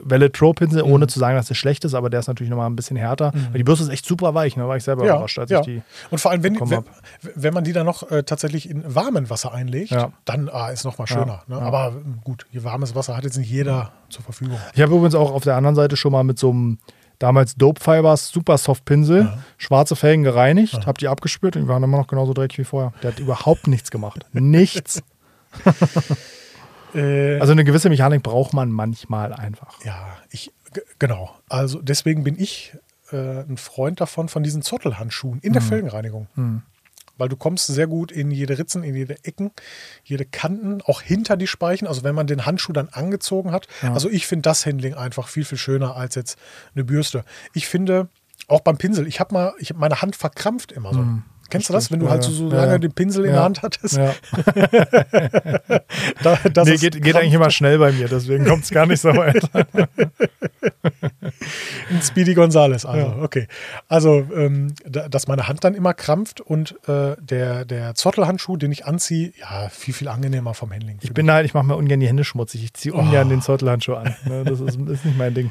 Ja. 0.00 0.04
Mhm. 0.04 0.10
Velvet 0.10 0.32
Pro 0.32 0.52
Pinsel, 0.52 0.82
ohne 0.82 1.06
zu 1.06 1.18
sagen, 1.18 1.36
dass 1.36 1.46
der 1.46 1.54
schlecht 1.54 1.84
ist, 1.84 1.94
aber 1.94 2.10
der 2.10 2.20
ist 2.20 2.28
natürlich 2.28 2.50
nochmal 2.50 2.68
ein 2.68 2.76
bisschen 2.76 2.96
härter. 2.96 3.32
Weil 3.32 3.58
die 3.58 3.64
Bürste 3.64 3.84
ist 3.84 3.90
echt 3.90 4.06
super 4.06 4.34
weich, 4.34 4.56
ne? 4.56 4.62
Da 4.62 4.68
war 4.68 4.76
ich 4.76 4.84
selber 4.84 5.04
ja, 5.04 5.14
überrascht, 5.14 5.38
als 5.38 5.50
ja. 5.50 5.60
ich 5.60 5.66
die. 5.66 5.82
Und 6.10 6.18
vor 6.18 6.30
allem, 6.30 6.42
wenn, 6.42 6.58
wenn, 6.60 6.84
wenn 7.34 7.54
man 7.54 7.64
die 7.64 7.72
dann 7.72 7.86
noch 7.86 8.10
äh, 8.10 8.22
tatsächlich 8.22 8.68
in 8.68 8.82
warmem 8.94 9.30
Wasser 9.30 9.52
einlegt, 9.52 9.90
Ja. 9.90 10.12
dann 10.24 10.48
ah, 10.48 10.68
ist 10.68 10.84
noch 10.84 10.98
mal 10.98 11.06
schöner. 11.06 11.42
Ne? 11.46 11.56
ja. 11.56 11.60
Aber 11.60 11.88
ähm, 11.88 12.18
gut, 12.24 12.46
hier 12.50 12.64
warmes 12.64 12.94
Wasser 12.94 13.16
hat 13.16 13.24
jetzt 13.24 13.36
nicht 13.38 13.50
jeder 13.50 13.92
zur 14.08 14.24
Verfügung. 14.24 14.58
Ich 14.74 14.80
habe 14.80 14.92
übrigens 14.92 15.14
auch 15.14 15.32
auf 15.32 15.42
der 15.42 15.56
anderen 15.56 15.76
Seite 15.76 15.96
schon 15.96 16.12
mal 16.12 16.24
mit 16.24 16.38
so 16.38 16.50
einem 16.50 16.78
damals 17.18 17.54
Dope 17.54 17.80
Fibers 17.80 18.28
Super 18.28 18.58
Soft 18.58 18.84
Pinsel 18.84 19.30
schwarze 19.58 19.94
Felgen 19.94 20.24
gereinigt, 20.24 20.86
habe 20.86 20.98
die 20.98 21.06
abgespürt 21.08 21.56
und 21.56 21.62
die 21.62 21.68
waren 21.68 21.82
immer 21.82 21.98
noch 21.98 22.06
genauso 22.06 22.32
dreckig 22.32 22.58
wie 22.58 22.64
vorher. 22.64 22.92
Der 23.02 23.12
hat 23.12 23.20
überhaupt 23.20 23.68
nichts 23.68 23.90
gemacht. 23.90 24.26
Nichts. 24.32 25.02
Äh, 26.94 27.38
Also 27.40 27.52
eine 27.52 27.64
gewisse 27.64 27.88
Mechanik 27.88 28.22
braucht 28.22 28.52
man 28.52 28.70
manchmal 28.70 29.32
einfach. 29.32 29.82
Ja, 29.84 30.16
ich, 30.30 30.52
genau. 30.98 31.34
Also 31.48 31.80
deswegen 31.82 32.24
bin 32.24 32.38
ich 32.40 32.74
äh, 33.12 33.16
ein 33.42 33.56
Freund 33.56 34.00
davon, 34.00 34.28
von 34.28 34.42
diesen 34.42 34.62
Zottelhandschuhen 34.62 35.40
in 35.40 35.52
der 35.52 35.62
Felgenreinigung. 35.62 36.28
Weil 37.18 37.28
du 37.28 37.36
kommst 37.36 37.66
sehr 37.66 37.86
gut 37.86 38.12
in 38.12 38.30
jede 38.30 38.58
Ritzen, 38.58 38.82
in 38.82 38.94
jede 38.94 39.22
Ecken, 39.24 39.50
jede 40.04 40.24
Kanten, 40.24 40.80
auch 40.82 41.02
hinter 41.02 41.36
die 41.36 41.46
Speichen. 41.46 41.86
Also 41.86 42.02
wenn 42.02 42.14
man 42.14 42.26
den 42.26 42.46
Handschuh 42.46 42.72
dann 42.72 42.88
angezogen 42.88 43.52
hat. 43.52 43.66
Also 43.94 44.08
ich 44.08 44.26
finde 44.26 44.42
das 44.42 44.64
Handling 44.64 44.94
einfach 44.94 45.28
viel, 45.28 45.44
viel 45.44 45.58
schöner 45.58 45.96
als 45.96 46.14
jetzt 46.14 46.38
eine 46.74 46.84
Bürste. 46.84 47.24
Ich 47.52 47.66
finde, 47.68 48.08
auch 48.48 48.60
beim 48.60 48.78
Pinsel, 48.78 49.06
ich 49.06 49.20
habe 49.20 49.34
mal, 49.34 49.52
ich 49.58 49.68
hab 49.70 49.76
meine 49.76 50.00
Hand 50.00 50.16
verkrampft 50.16 50.72
immer 50.72 50.94
so. 50.94 51.00
Kennst 51.50 51.68
du 51.68 51.72
das, 51.72 51.90
wenn 51.90 52.00
du 52.00 52.08
halt 52.08 52.22
so, 52.22 52.30
so 52.30 52.48
lange 52.48 52.72
ja. 52.72 52.78
den 52.78 52.92
Pinsel 52.92 53.24
in 53.24 53.30
Ja. 53.30 53.36
der 53.36 53.42
Hand 53.44 53.62
hattest? 53.62 53.96
Ja. 53.96 54.14
Da, 56.22 56.36
das 56.52 56.68
Nee, 56.68 56.76
geht, 56.76 57.02
geht 57.02 57.16
eigentlich 57.16 57.32
immer 57.34 57.50
schnell 57.50 57.78
bei 57.78 57.92
mir, 57.92 58.08
deswegen 58.08 58.44
kommt 58.44 58.64
es 58.64 58.70
gar 58.70 58.86
nicht 58.86 59.00
so 59.00 59.08
weit. 59.10 59.42
Ein 61.90 62.02
Speedy 62.02 62.34
Gonzales, 62.34 62.84
also, 62.84 63.22
okay. 63.22 63.46
Also, 63.88 64.26
ähm, 64.34 64.74
da, 64.84 65.08
dass 65.08 65.26
meine 65.28 65.48
Hand 65.48 65.64
dann 65.64 65.74
immer 65.74 65.94
krampft 65.94 66.40
und 66.40 66.76
äh, 66.88 67.16
der, 67.20 67.64
der 67.64 67.94
Zottelhandschuh, 67.94 68.56
den 68.56 68.70
ich 68.72 68.86
anziehe, 68.86 69.32
ja, 69.40 69.68
viel, 69.70 69.94
viel 69.94 70.08
angenehmer 70.08 70.54
vom 70.54 70.72
Handling. 70.72 70.98
Ich 71.00 71.12
bin 71.14 71.30
halt, 71.30 71.46
ich 71.46 71.54
mache 71.54 71.66
mir 71.66 71.76
ungern 71.76 72.00
die 72.00 72.08
Hände 72.08 72.24
schmutzig. 72.24 72.64
Ich 72.64 72.74
ziehe 72.74 72.94
ungern 72.94 73.26
Oh. 73.26 73.30
den 73.30 73.42
Zottelhandschuh 73.42 73.94
an. 73.94 74.14
Ne, 74.24 74.44
Das 74.44 74.60
ist, 74.60 74.76
ist 74.78 75.04
nicht 75.04 75.18
mein 75.18 75.34
Ding. 75.34 75.50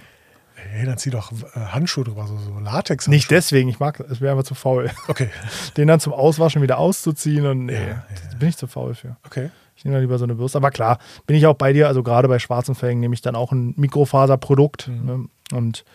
Hey, 0.72 0.86
dann 0.86 0.98
zieh 0.98 1.10
doch 1.10 1.32
äh, 1.32 1.60
Handschuhe 1.60 2.04
drüber, 2.04 2.28
so, 2.28 2.38
so 2.38 2.60
Latex. 2.60 3.08
Nicht 3.08 3.32
deswegen, 3.32 3.70
ich 3.70 3.80
mag, 3.80 4.00
es 4.00 4.22
wäre 4.22 4.32
einfach 4.34 4.46
zu 4.46 4.56
faul. 4.56 4.90
Okay, 5.08 5.30
Den 5.78 5.88
dann 5.88 6.00
zum 6.00 6.14
Auswaschen 6.14 6.62
wieder 6.62 6.78
auszuziehen 6.78 7.46
und 7.46 7.66
nee, 7.66 7.74
Ja, 7.90 8.04
da 8.32 8.38
bin 8.38 8.50
ich 8.50 8.58
zu 8.58 8.68
faul 8.68 8.96
für. 8.96 9.18
okay. 9.26 9.50
Ich 9.76 9.86
nehme 9.86 9.96
dann 9.96 10.02
lieber 10.04 10.18
so 10.18 10.26
eine 10.26 10.36
Bürste. 10.36 10.58
Aber 10.58 10.72
klar, 10.72 11.00
bin 11.26 11.38
ich 11.38 11.46
auch 11.48 11.54
bei 11.54 11.72
dir. 11.72 11.88
Also 11.88 12.04
gerade 12.04 12.28
bei 12.28 12.38
schwarzen 12.38 12.76
Felgen 12.76 13.00
nehme 13.00 13.14
ich 13.14 13.22
dann 13.22 13.34
auch 13.38 13.54
ein 13.54 13.74
Mikrofaserprodukt. 13.78 14.90
Mhm. 14.90 15.06
Ne? 15.06 15.30
Und 15.58 15.86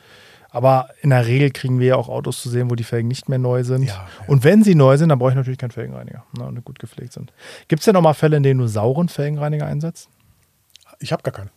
aber 0.50 0.88
in 1.02 1.10
der 1.10 1.26
Regel 1.26 1.50
kriegen 1.50 1.80
wir 1.80 1.88
ja 1.88 1.96
auch 1.96 2.08
Autos 2.08 2.40
zu 2.40 2.48
sehen, 2.48 2.70
wo 2.70 2.76
die 2.76 2.84
Felgen 2.84 3.08
nicht 3.08 3.28
mehr 3.28 3.38
neu 3.40 3.62
sind. 3.64 3.82
Ja, 3.82 3.92
ja. 3.94 4.08
Und 4.28 4.42
wenn 4.44 4.62
sie 4.64 4.74
neu 4.74 4.96
sind, 4.96 5.10
dann 5.10 5.18
brauche 5.18 5.30
ich 5.30 5.36
natürlich 5.36 5.58
keinen 5.58 5.72
Felgenreiniger, 5.72 6.24
ne, 6.38 6.44
und 6.46 6.64
gut 6.64 6.78
gepflegt 6.78 7.12
sind. 7.12 7.32
Gibt 7.68 7.80
es 7.80 7.84
denn 7.86 7.96
auch 7.96 8.00
mal 8.00 8.14
Fälle, 8.14 8.36
in 8.36 8.42
denen 8.44 8.60
du 8.60 8.68
sauren 8.68 9.08
Felgenreiniger 9.08 9.66
einsetzt? 9.66 10.08
Ich 11.00 11.12
habe 11.12 11.22
gar 11.24 11.32
keinen. 11.32 11.50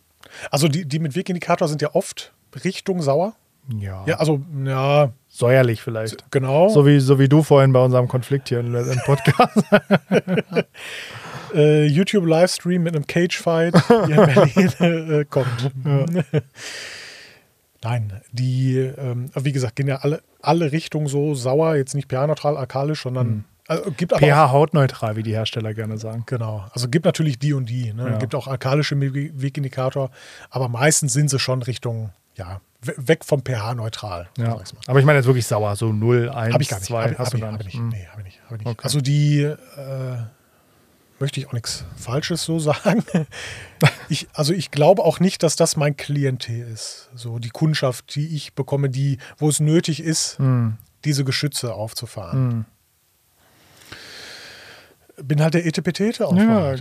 Also, 0.50 0.66
die, 0.68 0.84
die 0.84 0.98
mit 0.98 1.14
Wegindikator 1.14 1.68
sind 1.68 1.80
ja 1.80 1.94
oft 1.94 2.34
Richtung 2.64 3.02
sauer. 3.02 3.34
Ja. 3.78 4.04
Ja, 4.06 4.16
also, 4.16 4.40
ja, 4.64 5.12
Säuerlich 5.28 5.82
vielleicht. 5.82 6.30
genau. 6.30 6.68
So 6.70 6.86
wie, 6.86 7.00
so 7.00 7.18
wie 7.18 7.28
du 7.28 7.42
vorhin 7.42 7.72
bei 7.72 7.80
unserem 7.84 8.08
Konflikt 8.08 8.48
hier 8.48 8.60
im 8.60 8.74
im 8.74 8.98
Podcast. 9.04 9.62
äh, 11.54 11.84
YouTube-Livestream 11.86 12.82
mit 12.82 12.94
einem 12.96 13.06
Cage-Fight 13.06 13.74
hier 14.06 14.28
in 14.28 14.34
Berlin 14.34 15.10
äh, 15.20 15.24
kommt. 15.26 15.70
Nein, 17.82 18.20
die, 18.32 18.76
ähm, 18.78 19.30
wie 19.34 19.52
gesagt, 19.52 19.76
gehen 19.76 19.86
ja 19.86 19.96
alle, 19.96 20.22
alle 20.42 20.72
Richtungen 20.72 21.06
so 21.06 21.34
sauer, 21.34 21.76
jetzt 21.76 21.94
nicht 21.94 22.08
pH-neutral, 22.10 22.56
alkalisch, 22.56 23.02
sondern 23.02 23.44
also, 23.68 23.90
gibt 23.92 24.12
aber 24.12 24.22
auch, 24.22 24.26
pH-hautneutral, 24.26 25.16
wie 25.16 25.22
die 25.22 25.32
Hersteller 25.32 25.74
gerne 25.74 25.98
sagen. 25.98 26.24
genau, 26.26 26.64
also 26.72 26.88
gibt 26.88 27.04
natürlich 27.04 27.38
die 27.38 27.52
und 27.52 27.66
die. 27.68 27.92
Ne? 27.92 28.10
Ja. 28.12 28.18
Gibt 28.18 28.34
auch 28.34 28.48
alkalische 28.48 28.98
Weg- 29.00 29.32
Wegindikator, 29.36 30.10
aber 30.50 30.68
meistens 30.68 31.12
sind 31.12 31.30
sie 31.30 31.38
schon 31.38 31.62
Richtung, 31.62 32.10
ja, 32.38 32.60
we- 32.82 32.94
weg 32.96 33.24
vom 33.24 33.42
pH-neutral. 33.44 34.28
Ja. 34.38 34.58
Aber 34.86 34.98
ich 35.00 35.04
meine 35.04 35.18
jetzt 35.18 35.26
wirklich 35.26 35.46
sauer, 35.46 35.76
so 35.76 35.92
0, 35.92 36.30
1, 36.30 36.54
Habe 36.54 36.62
ich 36.62 36.68
gar 36.68 36.78
nicht. 36.78 36.86
2, 36.86 37.02
Hab, 37.10 37.18
hast 37.18 37.18
hab 37.18 37.30
du 37.32 37.36
ich, 37.36 37.42
gar 37.42 37.52
hab 37.52 37.58
nicht. 37.58 37.68
ich 37.68 37.74
nicht. 37.74 37.80
Hm. 37.82 37.88
Nee, 37.88 38.06
habe 38.10 38.20
ich 38.20 38.24
nicht. 38.26 38.40
Hab 38.44 38.52
ich 38.52 38.58
nicht. 38.58 38.66
Okay. 38.68 38.80
Also 38.84 39.00
die 39.00 39.40
äh, 39.42 39.56
möchte 41.18 41.40
ich 41.40 41.48
auch 41.48 41.52
nichts 41.52 41.84
Falsches 41.96 42.44
so 42.44 42.58
sagen. 42.60 43.04
Ich, 44.08 44.28
also 44.32 44.52
ich 44.52 44.70
glaube 44.70 45.02
auch 45.04 45.18
nicht, 45.20 45.42
dass 45.42 45.56
das 45.56 45.76
mein 45.76 45.96
Klientel 45.96 46.60
ist. 46.68 47.10
So 47.14 47.38
die 47.38 47.50
Kundschaft, 47.50 48.14
die 48.14 48.34
ich 48.36 48.54
bekomme, 48.54 48.88
die, 48.88 49.18
wo 49.36 49.48
es 49.48 49.58
nötig 49.60 50.00
ist, 50.00 50.38
Hm. 50.38 50.76
diese 51.04 51.24
Geschütze 51.24 51.74
aufzufahren. 51.74 52.50
Hm. 55.16 55.26
Bin 55.26 55.42
halt 55.42 55.54
der 55.54 55.66
Etepetete 55.66 56.22
Ja. 56.32 56.74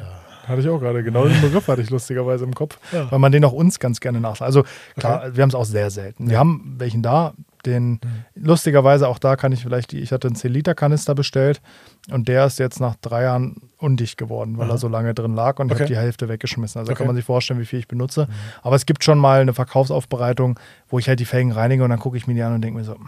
Hatte 0.47 0.61
ich 0.61 0.69
auch 0.69 0.79
gerade. 0.79 1.03
Genau 1.03 1.27
den 1.27 1.41
Begriff 1.41 1.67
hatte 1.67 1.81
ich 1.81 1.89
lustigerweise 1.89 2.43
im 2.45 2.53
Kopf, 2.55 2.77
Ja. 2.91 3.11
weil 3.11 3.19
man 3.19 3.31
den 3.31 3.43
auch 3.45 3.53
uns 3.53 3.79
ganz 3.79 3.99
gerne 3.99 4.19
nachsagt. 4.21 4.47
Also 4.47 4.63
klar, 4.97 5.35
wir 5.35 5.41
haben 5.41 5.49
es 5.49 5.55
auch 5.55 5.65
sehr 5.65 5.89
selten. 5.91 6.29
Wir 6.29 6.39
haben 6.39 6.75
welchen 6.77 7.01
da, 7.01 7.33
den 7.65 7.91
Mhm. 7.93 7.99
lustigerweise 8.35 9.07
auch 9.09 9.19
da 9.19 9.35
kann 9.35 9.51
ich 9.51 9.61
vielleicht, 9.63 9.91
die, 9.91 9.99
ich 9.99 10.11
hatte 10.11 10.27
einen 10.27 10.35
10-Liter-Kanister 10.37 11.15
bestellt 11.15 11.59
und 12.11 12.27
der 12.29 12.45
ist 12.45 12.59
jetzt 12.59 12.79
nach 12.79 12.95
drei 13.01 13.23
Jahren 13.23 13.57
undicht 13.77 14.17
geworden, 14.17 14.57
weil 14.57 14.67
Aha. 14.67 14.75
er 14.75 14.77
so 14.77 14.87
lange 14.87 15.13
drin 15.13 15.35
lag 15.35 15.59
und 15.59 15.67
ich 15.67 15.73
Okay. 15.73 15.83
habe 15.83 15.93
die 15.93 15.97
Hälfte 15.99 16.29
weggeschmissen. 16.29 16.79
Also 16.79 16.91
Okay. 16.91 16.95
Mhm. 16.95 16.97
kann 16.99 17.07
man 17.07 17.15
sich 17.17 17.25
vorstellen, 17.25 17.59
wie 17.59 17.65
viel 17.65 17.79
ich 17.79 17.87
benutze. 17.87 18.27
Aber 18.61 18.75
es 18.75 18.85
gibt 18.85 19.03
schon 19.03 19.17
mal 19.17 19.41
eine 19.41 19.53
Verkaufsaufbereitung, 19.53 20.57
wo 20.87 20.97
ich 20.99 21.09
halt 21.09 21.19
die 21.19 21.25
Felgen 21.25 21.51
reinige 21.51 21.83
und 21.83 21.89
dann 21.89 21.99
gucke 21.99 22.15
ich 22.15 22.25
mir 22.27 22.35
die 22.35 22.41
an 22.43 22.53
und 22.53 22.61
denke 22.61 22.77
mir 22.79 22.85
so, 22.85 22.93
Mhm. 22.95 22.99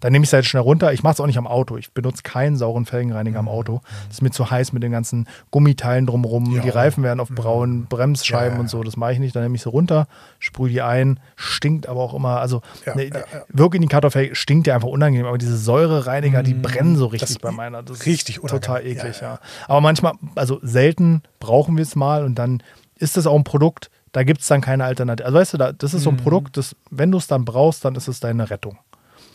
Dann 0.00 0.12
nehme 0.12 0.22
ich 0.24 0.28
es 0.28 0.32
halt 0.32 0.44
schnell 0.44 0.62
runter. 0.62 0.92
Ich 0.92 1.02
mache 1.02 1.14
es 1.14 1.20
auch 1.20 1.26
nicht 1.26 1.38
am 1.38 1.46
Auto. 1.46 1.76
Ich 1.76 1.92
benutze 1.92 2.22
keinen 2.22 2.56
sauren 2.56 2.86
Felgenreiniger 2.86 3.38
am 3.38 3.48
Auto. 3.48 3.80
Das 4.08 4.16
ist 4.18 4.22
mir 4.22 4.30
zu 4.30 4.50
heiß 4.50 4.72
mit 4.72 4.82
den 4.82 4.92
ganzen 4.92 5.26
Gummiteilen 5.50 6.06
drumherum. 6.06 6.44
Mhm. 6.50 6.56
Ja. 6.56 6.62
Die 6.62 6.68
Reifen 6.70 7.02
werden 7.02 7.20
auf 7.20 7.28
braun, 7.28 7.86
Bremsscheiben 7.86 8.48
Ja, 8.50 8.54
ja, 8.54 8.60
und 8.60 8.68
so. 8.70 8.82
Das 8.82 8.96
mache 8.96 9.12
ich 9.12 9.18
nicht. 9.18 9.34
Dann 9.36 9.42
nehme 9.42 9.56
ich 9.56 9.62
sie 9.62 9.68
runter, 9.68 10.06
sprühe 10.38 10.70
die 10.70 10.82
ein. 10.82 11.20
Stinkt 11.36 11.88
aber 11.88 12.00
auch 12.00 12.14
immer. 12.14 12.40
Also 12.40 12.62
Ja, 12.84 12.94
ne, 12.94 13.04
ja, 13.08 13.16
ja. 13.18 13.24
Wirkindikatorfelge 13.48 14.34
stinkt 14.34 14.66
ja 14.66 14.74
einfach 14.74 14.88
unangenehm. 14.88 15.26
Aber 15.26 15.38
diese 15.38 15.56
Säurereiniger, 15.56 16.42
die 16.42 16.54
brennen 16.54 16.96
so 16.96 17.06
richtig 17.06 17.30
Mhm. 17.30 17.34
Das- 17.34 17.42
bei 17.42 17.50
meiner. 17.50 17.82
Das 17.82 18.06
richtig 18.06 18.36
ist 18.38 18.50
total 18.50 18.84
eklig, 18.86 19.20
Ja. 19.20 19.38
Aber 19.68 19.80
manchmal, 19.80 20.12
also 20.34 20.58
selten 20.62 21.22
brauchen 21.40 21.76
wir 21.76 21.82
es 21.82 21.96
mal 21.96 22.24
und 22.24 22.36
dann 22.36 22.62
ist 22.98 23.16
es 23.16 23.26
auch 23.26 23.34
ein 23.36 23.44
Produkt, 23.44 23.90
da 24.12 24.22
gibt 24.22 24.40
es 24.40 24.46
dann 24.46 24.60
keine 24.62 24.84
Alternative. 24.84 25.26
Also 25.26 25.38
weißt 25.38 25.52
du, 25.54 25.58
da, 25.58 25.72
das 25.72 25.92
ist 25.94 26.00
Mhm. 26.00 26.04
so 26.04 26.10
ein 26.10 26.16
Produkt, 26.16 26.56
das, 26.56 26.74
wenn 26.90 27.10
du 27.12 27.18
es 27.18 27.26
dann 27.26 27.44
brauchst, 27.44 27.84
dann 27.84 27.94
ist 27.94 28.08
es 28.08 28.20
deine 28.20 28.48
Rettung. 28.48 28.78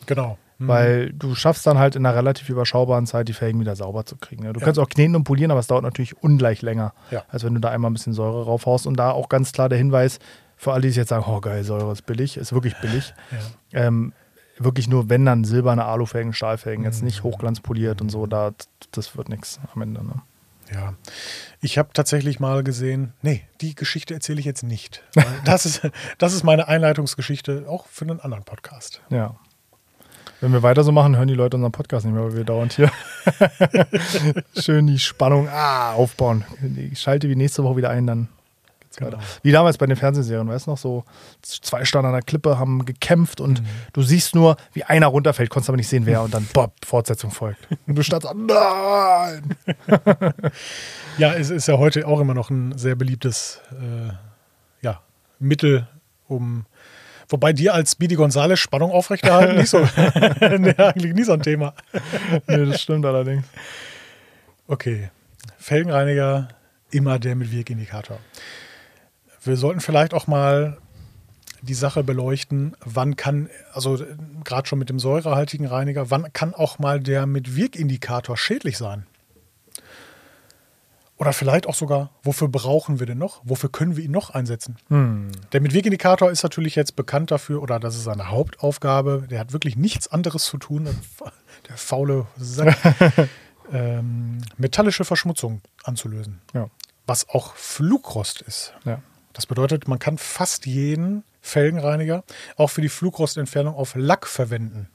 Genau. 0.07 0.37
Mhm. 0.61 0.67
Weil 0.67 1.13
du 1.13 1.35
schaffst 1.35 1.65
dann 1.67 1.77
halt 1.79 1.95
in 1.95 2.05
einer 2.05 2.15
relativ 2.15 2.49
überschaubaren 2.49 3.05
Zeit, 3.05 3.27
die 3.27 3.33
Felgen 3.33 3.59
wieder 3.59 3.75
sauber 3.75 4.05
zu 4.05 4.15
kriegen. 4.15 4.43
Du 4.53 4.59
Ja. 4.59 4.65
kannst 4.65 4.79
auch 4.79 4.89
kneten 4.89 5.15
und 5.15 5.23
polieren, 5.23 5.51
aber 5.51 5.59
es 5.59 5.67
dauert 5.67 5.83
natürlich 5.83 6.21
ungleich 6.21 6.61
länger, 6.61 6.93
Ja. 7.09 7.23
als 7.29 7.43
wenn 7.43 7.53
du 7.53 7.59
da 7.59 7.69
einmal 7.69 7.89
ein 7.91 7.93
bisschen 7.93 8.13
Säure 8.13 8.45
raufhaust. 8.45 8.85
Und 8.87 8.97
da 8.97 9.11
auch 9.11 9.27
ganz 9.29 9.51
klar 9.51 9.69
der 9.69 9.77
Hinweis 9.77 10.19
für 10.57 10.73
alle, 10.73 10.87
die 10.87 10.93
jetzt 10.95 11.09
sagen, 11.09 11.25
oh 11.27 11.39
geil, 11.41 11.63
Säure 11.63 11.91
ist 11.91 12.05
billig, 12.05 12.37
ist 12.37 12.53
wirklich 12.53 12.75
billig. 12.79 13.13
Ja. 13.73 13.79
Ähm, 13.87 14.13
wirklich 14.59 14.87
nur, 14.87 15.09
wenn 15.09 15.25
dann 15.25 15.43
silberne 15.43 15.85
Alufelgen, 15.85 16.33
Stahlfelgen, 16.33 16.81
Mhm. 16.81 16.85
jetzt 16.85 17.01
nicht 17.01 17.23
hochglanzpoliert 17.23 17.99
und 18.01 18.09
so, 18.09 18.27
da, 18.27 18.51
das 18.91 19.17
wird 19.17 19.29
nichts 19.29 19.59
am 19.73 19.81
Ende. 19.81 20.05
Ne? 20.05 20.21
Ja, 20.71 20.93
ich 21.61 21.77
habe 21.77 21.89
tatsächlich 21.93 22.39
mal 22.39 22.63
gesehen, 22.63 23.11
nee, 23.21 23.43
die 23.59 23.73
Geschichte 23.75 24.13
erzähle 24.13 24.39
ich 24.39 24.45
jetzt 24.45 24.63
nicht. 24.63 25.03
Das 25.45 25.65
ist, 25.65 25.81
das 26.19 26.33
ist 26.33 26.43
meine 26.43 26.67
Einleitungsgeschichte 26.67 27.65
auch 27.67 27.87
für 27.87 28.05
einen 28.05 28.19
anderen 28.19 28.43
Podcast. 28.43 29.01
Ja. 29.09 29.35
Wenn 30.41 30.53
wir 30.53 30.63
weiter 30.63 30.83
so 30.83 30.91
machen, 30.91 31.15
hören 31.15 31.27
die 31.27 31.35
Leute 31.35 31.55
unseren 31.55 31.71
Podcast 31.71 32.03
nicht 32.05 32.15
mehr, 32.15 32.23
weil 32.23 32.35
wir 32.35 32.43
dauernd 32.43 32.73
hier 32.73 32.91
schön 34.59 34.87
die 34.87 34.97
Spannung 34.97 35.47
ah, 35.47 35.93
aufbauen. 35.93 36.43
Ich 36.91 36.99
schalte 36.99 37.29
wie 37.29 37.35
nächste 37.35 37.63
Woche 37.63 37.77
wieder 37.77 37.91
ein, 37.91 38.07
dann 38.07 38.27
Genau. 38.97 39.19
Wie 39.41 39.53
damals 39.53 39.77
bei 39.77 39.85
den 39.85 39.95
Fernsehserien, 39.95 40.49
weißt 40.49 40.67
du 40.67 40.71
noch, 40.71 40.77
so 40.77 41.05
zwei 41.41 41.85
standen 41.85 42.07
an 42.07 42.13
der 42.13 42.23
Klippe, 42.23 42.59
haben 42.59 42.83
gekämpft 42.83 43.39
und 43.39 43.61
mhm. 43.61 43.67
du 43.93 44.01
siehst 44.01 44.35
nur, 44.35 44.57
wie 44.73 44.83
einer 44.83 45.07
runterfällt, 45.07 45.49
konntest 45.49 45.69
aber 45.69 45.77
nicht 45.77 45.87
sehen, 45.87 46.05
wer 46.05 46.21
und 46.21 46.33
dann, 46.33 46.45
bob, 46.53 46.73
Fortsetzung 46.85 47.31
folgt. 47.31 47.69
Und 47.87 47.95
du 47.95 48.03
standst 48.03 48.27
an, 48.27 48.47
nein! 48.47 49.55
ja, 51.17 51.33
es 51.33 51.51
ist 51.51 51.67
ja 51.67 51.77
heute 51.77 52.05
auch 52.05 52.19
immer 52.19 52.33
noch 52.33 52.49
ein 52.49 52.77
sehr 52.77 52.95
beliebtes 52.95 53.61
äh, 53.71 54.11
ja, 54.81 55.01
Mittel, 55.39 55.87
um 56.27 56.65
Wobei 57.31 57.53
dir 57.53 57.73
als 57.73 57.93
Speedy 57.93 58.15
Gonzales 58.15 58.59
Spannung 58.59 58.91
aufrechterhalten 58.91 59.55
nicht 59.55 59.69
so, 59.69 59.79
nee, 60.59 60.75
eigentlich 60.77 61.13
nie 61.13 61.23
so 61.23 61.31
ein 61.31 61.41
Thema. 61.41 61.73
nee, 62.47 62.65
das 62.65 62.81
stimmt 62.81 63.05
allerdings. 63.05 63.45
Okay. 64.67 65.09
Felgenreiniger, 65.57 66.49
immer 66.91 67.19
der 67.19 67.35
mit 67.35 67.51
Wirkindikator. 67.51 68.19
Wir 69.43 69.55
sollten 69.55 69.79
vielleicht 69.79 70.13
auch 70.13 70.27
mal 70.27 70.77
die 71.61 71.73
Sache 71.73 72.03
beleuchten, 72.03 72.75
wann 72.83 73.15
kann, 73.15 73.49
also 73.73 74.03
gerade 74.43 74.67
schon 74.67 74.79
mit 74.79 74.89
dem 74.89 74.99
säurehaltigen 74.99 75.67
Reiniger, 75.67 76.09
wann 76.09 76.33
kann 76.33 76.53
auch 76.53 76.79
mal 76.79 76.99
der 76.99 77.27
mit 77.27 77.55
Wirkindikator 77.55 78.35
schädlich 78.35 78.77
sein? 78.77 79.05
Oder 81.21 81.33
vielleicht 81.33 81.67
auch 81.67 81.75
sogar, 81.75 82.09
wofür 82.23 82.47
brauchen 82.47 82.99
wir 82.99 83.05
denn 83.05 83.19
noch? 83.19 83.41
Wofür 83.43 83.71
können 83.71 83.95
wir 83.95 84.03
ihn 84.03 84.09
noch 84.09 84.31
einsetzen? 84.31 84.77
Hm. 84.87 85.31
Der 85.51 85.61
Mitwirkindikator 85.61 86.31
ist 86.31 86.41
natürlich 86.41 86.73
jetzt 86.73 86.95
bekannt 86.95 87.29
dafür, 87.29 87.61
oder 87.61 87.79
das 87.79 87.95
ist 87.95 88.05
seine 88.05 88.31
Hauptaufgabe. 88.31 89.27
Der 89.29 89.39
hat 89.39 89.53
wirklich 89.53 89.75
nichts 89.75 90.07
anderes 90.07 90.45
zu 90.45 90.57
tun, 90.57 90.89
der 91.69 91.77
faule 91.77 92.25
Sack, 92.37 92.75
ähm, 93.71 94.39
metallische 94.57 95.05
Verschmutzung 95.05 95.61
anzulösen. 95.83 96.41
Ja. 96.55 96.71
Was 97.05 97.29
auch 97.29 97.53
Flugrost 97.53 98.41
ist. 98.41 98.73
Ja. 98.85 98.99
Das 99.33 99.45
bedeutet, 99.45 99.87
man 99.87 99.99
kann 99.99 100.17
fast 100.17 100.65
jeden 100.65 101.23
Felgenreiniger 101.39 102.23
auch 102.57 102.71
für 102.71 102.81
die 102.81 102.89
Flugrostentfernung 102.89 103.75
auf 103.75 103.93
Lack 103.93 104.25
verwenden. 104.25 104.89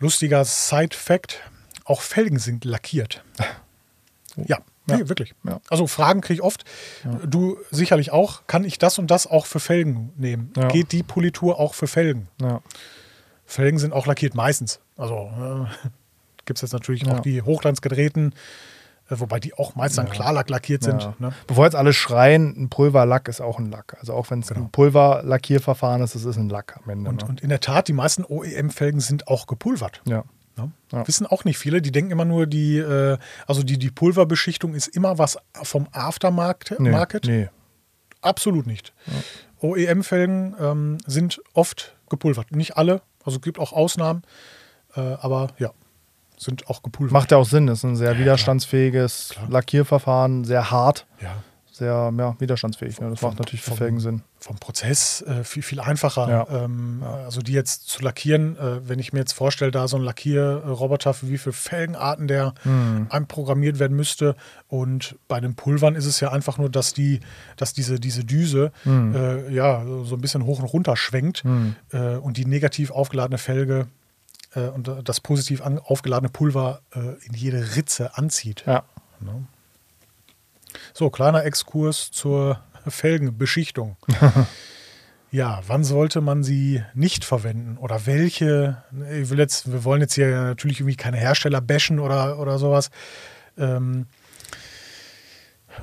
Lustiger 0.00 0.44
Side-Fact: 0.44 1.42
Auch 1.84 2.00
Felgen 2.00 2.40
sind 2.40 2.64
lackiert. 2.64 3.22
Ja, 4.46 4.58
ja. 4.88 4.96
Nee, 4.96 5.08
wirklich. 5.08 5.34
Ja. 5.44 5.60
Also 5.68 5.86
Fragen 5.86 6.20
kriege 6.20 6.34
ich 6.34 6.42
oft. 6.42 6.64
Ja. 7.04 7.26
Du 7.26 7.58
sicherlich 7.70 8.10
auch. 8.10 8.46
Kann 8.46 8.64
ich 8.64 8.78
das 8.78 8.98
und 8.98 9.10
das 9.10 9.26
auch 9.26 9.46
für 9.46 9.60
Felgen 9.60 10.12
nehmen? 10.16 10.52
Geht 10.70 10.92
die 10.92 11.02
Politur 11.02 11.58
auch 11.58 11.74
für 11.74 11.86
Felgen? 11.86 12.28
Felgen 13.48 13.78
sind 13.78 13.92
auch 13.92 14.06
lackiert, 14.06 14.34
meistens. 14.34 14.80
Also 14.96 15.14
äh, 15.14 15.88
gibt 16.44 16.58
es 16.58 16.62
jetzt 16.62 16.72
natürlich 16.72 17.08
auch 17.08 17.20
die 17.20 17.40
hochglanzgedrehten, 17.40 18.34
äh, 19.08 19.20
wobei 19.20 19.40
die 19.40 19.54
auch 19.54 19.74
meist 19.74 19.96
dann 19.96 20.10
Klarlack 20.10 20.50
lackiert 20.50 20.82
sind. 20.82 21.18
Ne? 21.18 21.32
Bevor 21.46 21.64
jetzt 21.64 21.74
alle 21.74 21.94
schreien, 21.94 22.54
ein 22.58 22.68
Pulverlack 22.68 23.26
ist 23.28 23.40
auch 23.40 23.58
ein 23.58 23.70
Lack. 23.70 23.96
Also 24.00 24.12
auch 24.12 24.30
wenn 24.30 24.40
es 24.40 24.48
genau. 24.48 24.66
ein 24.66 24.70
Pulverlackierverfahren 24.70 26.02
ist, 26.02 26.14
es 26.14 26.26
ist 26.26 26.36
ein 26.36 26.50
Lack 26.50 26.78
am 26.82 26.90
Ende. 26.90 27.08
Und, 27.08 27.22
ne? 27.22 27.28
und 27.28 27.40
in 27.40 27.48
der 27.48 27.60
Tat, 27.60 27.88
die 27.88 27.94
meisten 27.94 28.24
OEM-Felgen 28.24 29.00
sind 29.00 29.28
auch 29.28 29.46
gepulvert. 29.46 30.02
Ja. 30.04 30.24
Ne? 30.58 30.72
Ja. 30.92 31.06
Wissen 31.06 31.26
auch 31.26 31.44
nicht 31.44 31.58
viele. 31.58 31.80
Die 31.80 31.92
denken 31.92 32.10
immer 32.10 32.24
nur, 32.24 32.46
die, 32.46 32.78
äh, 32.78 33.18
also 33.46 33.62
die, 33.62 33.78
die 33.78 33.90
Pulverbeschichtung 33.90 34.74
ist 34.74 34.88
immer 34.88 35.18
was 35.18 35.38
vom 35.54 35.88
Aftermarket. 35.92 36.80
Nee, 36.80 37.06
nee. 37.24 37.48
Absolut 38.20 38.66
nicht. 38.66 38.92
Ja. 39.06 39.68
OEM-Felgen 39.68 40.56
ähm, 40.60 40.98
sind 41.06 41.40
oft 41.54 41.96
gepulvert. 42.10 42.52
Nicht 42.52 42.76
alle, 42.76 43.02
also 43.24 43.36
es 43.36 43.42
gibt 43.42 43.58
auch 43.58 43.72
Ausnahmen, 43.72 44.22
äh, 44.94 45.00
aber 45.00 45.48
ja, 45.58 45.70
sind 46.36 46.68
auch 46.68 46.82
gepulvert. 46.82 47.12
Macht 47.12 47.30
ja 47.30 47.38
auch 47.38 47.44
Sinn, 47.44 47.68
ist 47.68 47.84
ein 47.84 47.96
sehr 47.96 48.12
ja, 48.12 48.18
widerstandsfähiges 48.18 49.30
klar. 49.30 49.48
Lackierverfahren, 49.50 50.44
sehr 50.44 50.70
hart. 50.70 51.06
Ja 51.20 51.42
sehr 51.78 52.12
ja, 52.16 52.40
widerstandsfähig. 52.40 53.00
Ne? 53.00 53.10
Das 53.10 53.20
vom, 53.20 53.30
macht 53.30 53.38
natürlich 53.38 53.62
für 53.62 53.74
Felgen 53.74 54.00
Sinn. 54.00 54.22
Vom 54.38 54.56
Prozess 54.58 55.22
äh, 55.22 55.44
viel, 55.44 55.62
viel 55.62 55.80
einfacher. 55.80 56.28
Ja. 56.28 56.64
Ähm, 56.64 57.02
also 57.02 57.40
die 57.40 57.52
jetzt 57.52 57.88
zu 57.88 58.02
lackieren, 58.02 58.56
äh, 58.56 58.88
wenn 58.88 58.98
ich 58.98 59.12
mir 59.12 59.20
jetzt 59.20 59.32
vorstelle, 59.32 59.70
da 59.70 59.88
so 59.88 59.96
ein 59.96 60.02
Lackierroboter 60.02 61.14
für 61.14 61.28
wie 61.28 61.38
viele 61.38 61.52
Felgenarten 61.52 62.28
der 62.28 62.54
hm. 62.62 63.06
einprogrammiert 63.10 63.78
werden 63.78 63.96
müsste. 63.96 64.36
Und 64.66 65.16
bei 65.28 65.40
den 65.40 65.54
Pulvern 65.54 65.94
ist 65.94 66.06
es 66.06 66.20
ja 66.20 66.30
einfach 66.30 66.58
nur, 66.58 66.68
dass 66.68 66.92
die, 66.92 67.20
dass 67.56 67.72
diese, 67.72 67.98
diese 67.98 68.24
Düse 68.24 68.72
hm. 68.82 69.14
äh, 69.14 69.50
ja 69.50 69.84
so 70.04 70.16
ein 70.16 70.20
bisschen 70.20 70.44
hoch 70.44 70.58
und 70.58 70.66
runter 70.66 70.96
schwenkt 70.96 71.44
hm. 71.44 71.76
Äh, 71.92 72.16
und 72.16 72.36
die 72.36 72.44
negativ 72.44 72.90
aufgeladene 72.90 73.38
Felge 73.38 73.86
äh, 74.54 74.68
und 74.68 74.90
das 75.04 75.20
positiv 75.20 75.60
aufgeladene 75.60 76.28
Pulver 76.28 76.80
äh, 76.92 77.00
in 77.24 77.34
jede 77.34 77.76
Ritze 77.76 78.16
anzieht. 78.16 78.64
Ja. 78.66 78.82
Ne? 79.20 79.46
So, 80.92 81.10
kleiner 81.10 81.44
Exkurs 81.44 82.10
zur 82.10 82.60
Felgenbeschichtung. 82.86 83.96
ja, 85.30 85.60
wann 85.66 85.84
sollte 85.84 86.20
man 86.20 86.42
sie 86.42 86.82
nicht 86.94 87.24
verwenden 87.24 87.76
oder 87.78 88.06
welche? 88.06 88.82
Jetzt, 89.10 89.70
wir 89.72 89.84
wollen 89.84 90.00
jetzt 90.00 90.14
hier 90.14 90.28
natürlich 90.28 90.80
irgendwie 90.80 90.96
keine 90.96 91.18
Hersteller 91.18 91.60
bashen 91.60 91.98
oder, 91.98 92.38
oder 92.38 92.58
sowas. 92.58 92.90
Ähm, 93.56 94.06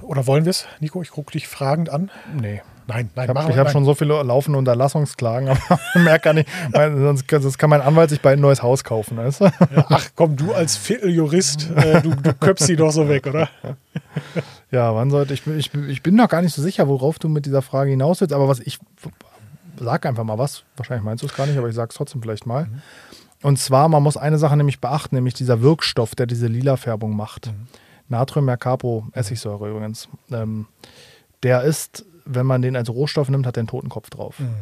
oder 0.02 0.28
wollen 0.28 0.46
wir 0.46 0.50
es? 0.50 0.68
Nico, 0.80 1.02
ich 1.02 1.12
gucke 1.12 1.32
dich 1.32 1.48
fragend 1.48 1.90
an. 1.90 2.12
Nee. 2.34 2.62
Nein, 2.88 3.10
nein, 3.16 3.30
Ich 3.32 3.36
habe 3.36 3.58
hab 3.58 3.72
schon 3.72 3.84
so 3.84 3.96
viele 3.96 4.22
laufende 4.22 4.60
Unterlassungsklagen, 4.60 5.50
aber 5.70 5.80
mehr 5.96 6.20
kann 6.20 6.38
ich, 6.38 6.46
sonst, 6.72 7.26
sonst, 7.28 7.58
kann 7.58 7.72
mein 7.72 7.82
Anwalt 7.82 8.12
sich 8.12 8.22
bald 8.22 8.38
ein 8.38 8.42
neues 8.42 8.62
Haus 8.62 8.84
kaufen. 8.84 9.18
Weißt 9.18 9.42
du? 9.42 9.46
ja, 9.46 9.86
ach 9.90 10.10
komm, 10.14 10.36
du 10.36 10.54
als 10.54 10.78
Vierteljurist, 10.78 11.72
äh, 11.76 12.02
du, 12.04 12.14
du 12.14 12.34
köpfst 12.34 12.68
sie 12.68 12.76
doch 12.76 12.92
so 12.92 13.10
weg, 13.10 13.26
oder? 13.26 13.50
Ja, 14.76 14.94
wann 14.94 15.10
sollte 15.10 15.34
ich, 15.34 15.48
ich, 15.48 15.74
ich 15.74 16.04
bin 16.04 16.16
noch 16.16 16.28
gar 16.28 16.42
nicht 16.42 16.54
so 16.54 16.62
sicher, 16.62 16.90
worauf 16.90 17.18
du 17.18 17.30
mit 17.30 17.46
dieser 17.46 17.62
Frage 17.62 17.92
hinaus 17.92 18.20
willst, 18.20 18.34
aber 18.34 18.50
was 18.50 18.60
ich 18.60 18.78
sag 19.80 20.06
einfach 20.06 20.26
mal 20.26 20.38
was, 20.38 20.64
wahrscheinlich 20.76 21.06
meinst 21.06 21.24
du 21.24 21.28
es 21.28 21.34
gar 21.34 21.48
nicht, 21.48 21.58
aber 21.58 21.70
ich 21.70 21.76
sage 21.76 21.92
es 21.92 21.96
trotzdem 21.96 22.22
vielleicht 22.22 22.46
mal. 22.46 22.66
Mhm. 22.66 22.82
Und 23.42 23.58
zwar, 23.58 23.88
man 23.88 24.04
muss 24.04 24.18
eine 24.18 24.38
Sache 24.38 24.58
nämlich 24.58 24.82
beachten, 24.82 25.16
nämlich 25.16 25.34
dieser 25.34 25.62
Wirkstoff, 25.62 26.14
der 26.14 26.26
diese 26.26 26.48
lila 26.48 26.76
Färbung 26.76 27.16
macht. 27.16 27.48
Mhm. 27.48 27.68
Natriummercapo, 28.10 29.08
Essigsäure 29.14 29.70
übrigens. 29.70 30.10
Ähm, 30.30 30.66
der 31.42 31.64
ist, 31.64 32.04
wenn 32.26 32.46
man 32.46 32.62
den 32.62 32.76
als 32.76 32.90
Rohstoff 32.90 33.30
nimmt, 33.30 33.48
hat 33.48 33.56
er 33.56 33.62
einen 33.62 33.70
Totenkopf 33.70 34.10
drauf. 34.10 34.42
Mhm. 34.42 34.56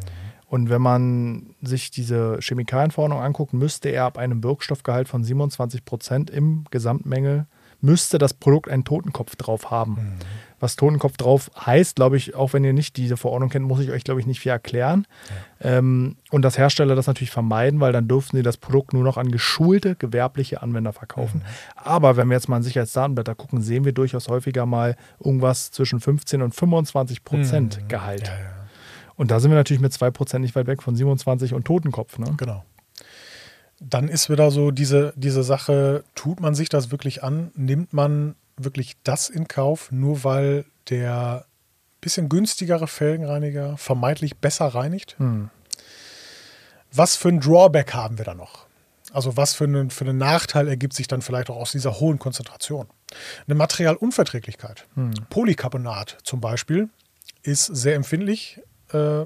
Und 0.48 0.70
wenn 0.70 0.82
man 0.84 1.56
sich 1.64 1.90
diese 1.90 2.38
Chemikalienverordnung 2.40 3.20
anguckt, 3.20 3.54
müsste 3.54 3.90
er 3.90 4.06
ab 4.06 4.20
einem 4.20 4.44
Wirkstoffgehalt 4.44 5.08
von 5.08 5.24
27 5.24 5.86
Prozent 5.86 6.30
im 6.30 6.66
Gesamtmenge 6.70 7.48
müsste 7.84 8.18
das 8.18 8.34
Produkt 8.34 8.70
einen 8.70 8.86
Totenkopf 8.86 9.36
drauf 9.36 9.70
haben. 9.70 9.92
Mhm. 9.92 10.14
Was 10.60 10.78
Totenkopf 10.78 11.18
drauf 11.18 11.52
heißt, 11.66 11.98
glaube 11.98 12.16
ich, 12.16 12.36
auch 12.36 12.54
wenn 12.54 12.64
ihr 12.64 12.72
nicht 12.72 12.96
diese 12.96 13.18
Verordnung 13.18 13.50
kennt, 13.50 13.68
muss 13.68 13.82
ich 13.82 13.92
euch, 13.92 14.06
glaube 14.06 14.22
ich, 14.22 14.26
nicht 14.26 14.40
viel 14.40 14.54
erklären. 14.54 15.06
Ja. 15.62 15.78
Ähm, 15.78 16.16
und 16.32 16.44
dass 16.44 16.58
Hersteller 16.58 16.96
das 16.96 17.08
natürlich 17.08 17.32
vermeiden, 17.32 17.82
weil 17.82 17.92
dann 17.92 18.08
dürften 18.08 18.38
sie 18.38 18.44
das 18.44 18.56
Produkt 18.56 18.94
nur 18.94 19.04
noch 19.04 19.18
an 19.18 19.30
geschulte 19.30 19.96
gewerbliche 19.96 20.62
Anwender 20.62 20.94
verkaufen. 20.94 21.42
Mhm. 21.42 21.76
Aber 21.76 22.16
wenn 22.16 22.30
wir 22.30 22.36
jetzt 22.36 22.48
mal 22.48 22.56
an 22.56 22.64
Sicherheitsdatenblätter 22.64 23.36
gucken, 23.36 23.62
sehen 23.62 23.84
wir 23.84 23.92
durchaus 23.92 24.30
häufiger 24.30 24.66
mal 24.66 24.96
irgendwas 25.20 25.72
zwischen 25.72 26.00
15 26.00 26.42
und 26.42 26.56
25 26.56 27.26
Prozent 27.26 27.82
mhm. 27.82 27.88
Gehalt. 27.90 28.28
Ja, 28.28 28.34
ja. 28.34 28.50
Und 29.16 29.30
da 29.30 29.42
sind 29.42 29.52
wir 29.52 29.58
natürlich 29.58 29.82
mit 29.82 29.92
2 29.92 30.12
Prozent 30.12 30.44
nicht 30.44 30.56
weit 30.56 30.68
weg 30.68 30.82
von 30.82 30.96
27 30.96 31.54
und 31.54 31.66
Totenkopf. 31.66 32.18
Ne? 32.18 32.34
Genau 32.38 32.64
dann 33.80 34.08
ist 34.08 34.30
wieder 34.30 34.52
so 34.52 34.72
diese, 34.72 35.14
diese 35.16 35.44
Sache, 35.44 36.04
tut 36.16 36.40
man 36.40 36.56
sich 36.56 36.70
das 36.70 36.92
wirklich 36.92 37.24
an? 37.24 37.52
Nimmt 37.56 37.94
man 37.94 38.36
wirklich 38.58 38.96
das 39.04 39.30
in 39.30 39.48
Kauf, 39.48 39.92
nur 39.92 40.24
weil 40.24 40.66
der 40.90 41.46
bisschen 42.02 42.30
günstigere 42.30 42.88
Felgenreiniger 42.88 43.78
vermeintlich 43.78 44.38
besser 44.38 44.68
reinigt? 44.68 45.16
Hm. 45.18 45.50
Was 46.92 47.16
für 47.16 47.30
ein 47.30 47.40
Drawback 47.40 47.94
haben 47.94 48.18
wir 48.18 48.26
da 48.26 48.36
noch? 48.36 48.68
Also 49.12 49.38
was 49.38 49.54
für 49.54 49.64
einen, 49.64 49.90
für 49.90 50.06
einen 50.06 50.18
Nachteil 50.18 50.68
ergibt 50.68 50.94
sich 50.94 51.08
dann 51.08 51.22
vielleicht 51.22 51.50
auch 51.50 51.56
aus 51.56 51.72
dieser 51.72 52.00
hohen 52.00 52.20
Konzentration? 52.20 52.88
Eine 53.48 53.56
Materialunverträglichkeit. 53.56 54.86
Hm. 54.96 55.12
Polycarbonat 55.30 56.18
zum 56.24 56.42
Beispiel 56.42 56.90
ist 57.42 57.66
sehr 57.66 57.96
empfindlich 57.96 58.62
äh, 58.94 59.26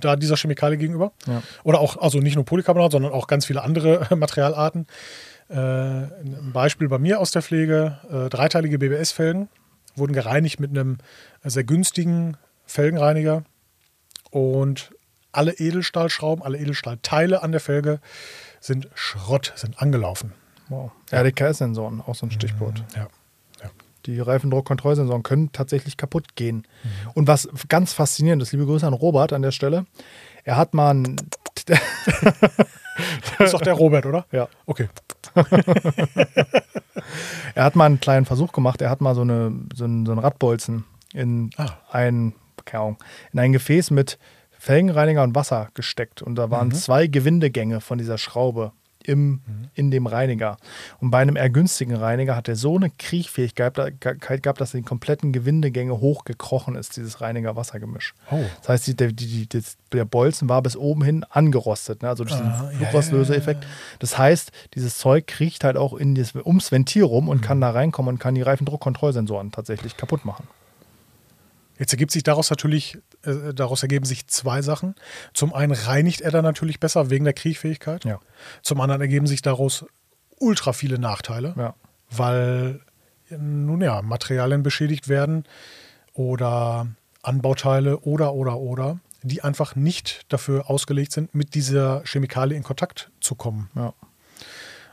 da 0.00 0.16
dieser 0.16 0.36
Chemikalie 0.36 0.78
gegenüber. 0.78 1.12
Ja. 1.26 1.42
Oder 1.64 1.80
auch, 1.80 1.96
also 1.96 2.18
nicht 2.18 2.36
nur 2.36 2.44
Polycarbonat, 2.44 2.92
sondern 2.92 3.12
auch 3.12 3.26
ganz 3.26 3.46
viele 3.46 3.62
andere 3.62 4.06
Materialarten. 4.16 4.86
Äh, 5.48 5.54
ein 5.56 6.50
Beispiel 6.52 6.88
bei 6.88 6.98
mir 6.98 7.20
aus 7.20 7.30
der 7.30 7.42
Pflege: 7.42 7.98
äh, 8.10 8.28
dreiteilige 8.28 8.78
BBS-Felgen 8.78 9.48
wurden 9.94 10.12
gereinigt 10.12 10.60
mit 10.60 10.70
einem 10.70 10.98
sehr 11.42 11.64
günstigen 11.64 12.36
Felgenreiniger 12.66 13.44
und 14.30 14.90
alle 15.32 15.52
Edelstahlschrauben, 15.52 16.42
alle 16.44 16.58
Edelstahlteile 16.58 17.42
an 17.42 17.52
der 17.52 17.60
Felge 17.60 18.00
sind 18.60 18.88
Schrott, 18.94 19.52
sind 19.56 19.80
angelaufen. 19.80 20.32
Wow. 20.68 20.90
RDKS-Sensoren, 21.12 22.00
auch 22.00 22.14
so 22.14 22.26
ein 22.26 22.30
Stichwort. 22.30 22.82
Ja. 22.96 23.08
Die 24.06 24.20
Reifendruckkontrollsensoren 24.20 25.22
können 25.22 25.50
tatsächlich 25.52 25.96
kaputt 25.96 26.36
gehen. 26.36 26.58
Mhm. 26.82 27.10
Und 27.14 27.28
was 27.28 27.48
ganz 27.68 27.92
faszinierend 27.92 28.42
ist, 28.42 28.52
liebe 28.52 28.66
Grüße 28.66 28.86
an 28.86 28.92
Robert 28.94 29.32
an 29.32 29.42
der 29.42 29.50
Stelle, 29.50 29.86
er 30.44 30.56
hat 30.56 30.74
mal 30.74 30.94
ein. 30.94 31.16
ist 33.38 33.52
doch 33.52 33.60
der 33.60 33.74
Robert, 33.74 34.06
oder? 34.06 34.26
Ja. 34.30 34.48
Okay. 34.66 34.88
er 37.54 37.64
hat 37.64 37.74
mal 37.76 37.86
einen 37.86 38.00
kleinen 38.00 38.24
Versuch 38.26 38.52
gemacht. 38.52 38.80
Er 38.80 38.90
hat 38.90 39.00
mal 39.00 39.14
so, 39.14 39.22
eine, 39.22 39.52
so, 39.74 39.84
einen, 39.84 40.06
so 40.06 40.12
einen 40.12 40.20
Radbolzen 40.20 40.84
in 41.12 41.50
Ah. 41.56 41.70
ein, 41.90 42.34
in 43.32 43.38
ein 43.38 43.52
Gefäß 43.52 43.90
mit 43.90 44.18
Felgenreiniger 44.58 45.22
und 45.22 45.34
Wasser 45.34 45.68
gesteckt. 45.74 46.22
Und 46.22 46.36
da 46.36 46.50
waren 46.50 46.72
zwei 46.72 47.06
Gewindegänge 47.06 47.80
von 47.80 47.98
dieser 47.98 48.18
Schraube 48.18 48.72
im, 49.06 49.40
in 49.74 49.90
dem 49.90 50.06
Reiniger. 50.06 50.56
Und 51.00 51.10
bei 51.10 51.18
einem 51.18 51.36
eher 51.36 51.50
günstigen 51.50 51.94
Reiniger 51.94 52.34
hat 52.36 52.48
er 52.48 52.56
so 52.56 52.76
eine 52.76 52.90
Kriechfähigkeit 52.90 53.74
gehabt, 54.42 54.60
dass 54.60 54.72
die 54.72 54.82
kompletten 54.82 55.32
Gewindegänge 55.32 56.00
hochgekrochen 56.00 56.74
ist, 56.76 56.96
dieses 56.96 57.20
Reiniger-Wassergemisch. 57.20 58.14
Oh. 58.30 58.40
Das 58.60 58.68
heißt, 58.68 58.86
die, 58.86 58.96
der, 58.96 59.12
die, 59.12 59.26
die, 59.26 59.48
das- 59.48 59.76
der 59.92 60.04
Bolzen 60.04 60.48
war 60.48 60.62
bis 60.62 60.76
oben 60.76 61.04
hin 61.04 61.24
angerostet, 61.30 62.02
ne? 62.02 62.08
also 62.08 62.24
durch 62.24 62.36
diesen 62.36 62.50
Ah, 62.50 62.70
ja, 62.72 62.78
Fluchauslöseeffekt. 62.78 63.64
Das 64.00 64.18
heißt, 64.18 64.50
dieses 64.74 64.98
Zeug 64.98 65.26
kriecht 65.26 65.62
halt 65.64 65.76
auch 65.76 65.94
in 65.94 66.14
das, 66.14 66.34
ums 66.34 66.72
Ventil 66.72 67.04
rum 67.04 67.28
und 67.28 67.40
kann 67.40 67.60
da 67.60 67.70
reinkommen 67.70 68.14
und 68.14 68.18
kann 68.18 68.34
die 68.34 68.42
Reifendruckkontrollsensoren 68.42 69.52
tatsächlich 69.52 69.96
kaputt 69.96 70.24
machen. 70.24 70.46
Jetzt 71.78 71.92
ergibt 71.92 72.10
sich 72.12 72.22
daraus 72.22 72.50
natürlich, 72.50 72.98
äh, 73.22 73.52
daraus 73.54 73.82
ergeben 73.82 74.06
sich 74.06 74.26
zwei 74.28 74.62
Sachen. 74.62 74.94
Zum 75.34 75.52
einen 75.52 75.72
reinigt 75.72 76.20
er 76.22 76.30
dann 76.30 76.44
natürlich 76.44 76.80
besser 76.80 77.10
wegen 77.10 77.24
der 77.24 77.34
Kriechfähigkeit. 77.34 78.04
Ja. 78.04 78.20
Zum 78.62 78.80
anderen 78.80 79.00
ergeben 79.02 79.26
sich 79.26 79.42
daraus 79.42 79.84
ultra 80.38 80.72
viele 80.72 80.98
Nachteile, 80.98 81.54
Ja. 81.56 81.74
weil 82.10 82.80
nun 83.30 83.80
ja, 83.80 84.02
Materialien 84.02 84.62
beschädigt 84.62 85.08
werden 85.08 85.44
oder 86.12 86.86
Anbauteile 87.22 87.98
oder 88.00 88.34
oder 88.34 88.56
oder, 88.58 89.00
die 89.22 89.42
einfach 89.42 89.74
nicht 89.74 90.22
dafür 90.32 90.70
ausgelegt 90.70 91.12
sind, 91.12 91.34
mit 91.34 91.54
dieser 91.54 92.02
Chemikalie 92.04 92.56
in 92.56 92.62
Kontakt 92.62 93.10
zu 93.20 93.34
kommen. 93.34 93.68
Ja. 93.74 93.92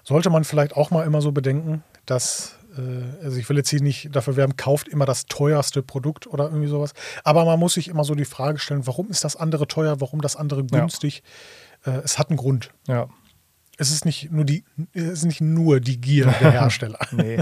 Sollte 0.03 0.29
man 0.29 0.43
vielleicht 0.43 0.75
auch 0.75 0.89
mal 0.91 1.05
immer 1.05 1.21
so 1.21 1.31
bedenken, 1.31 1.83
dass, 2.05 2.57
äh, 2.77 3.23
also 3.25 3.37
ich 3.37 3.47
will 3.49 3.57
jetzt 3.57 3.69
hier 3.69 3.81
nicht 3.81 4.15
dafür 4.15 4.35
werben, 4.35 4.55
kauft 4.57 4.87
immer 4.87 5.05
das 5.05 5.25
teuerste 5.25 5.81
Produkt 5.83 6.27
oder 6.27 6.45
irgendwie 6.45 6.67
sowas. 6.67 6.93
Aber 7.23 7.45
man 7.45 7.59
muss 7.59 7.73
sich 7.73 7.87
immer 7.87 8.03
so 8.03 8.15
die 8.15 8.25
Frage 8.25 8.59
stellen, 8.59 8.85
warum 8.87 9.09
ist 9.09 9.23
das 9.23 9.35
andere 9.35 9.67
teuer, 9.67 9.99
warum 10.01 10.21
das 10.21 10.35
andere 10.35 10.61
Ja. 10.71 10.79
günstig? 10.79 11.23
Äh, 11.85 11.91
es 12.03 12.17
hat 12.19 12.29
einen 12.29 12.37
Grund. 12.37 12.71
ja. 12.87 13.07
Es 13.75 13.89
ist 13.89 14.05
nicht 14.05 14.31
nur 14.31 14.45
die, 14.45 14.63
es 14.93 15.01
ist 15.03 15.25
nicht 15.25 15.41
nur 15.41 15.79
die 15.79 15.99
Gier 15.99 16.25
der 16.25 16.51
Hersteller. 16.51 16.99
Nee. 17.11 17.39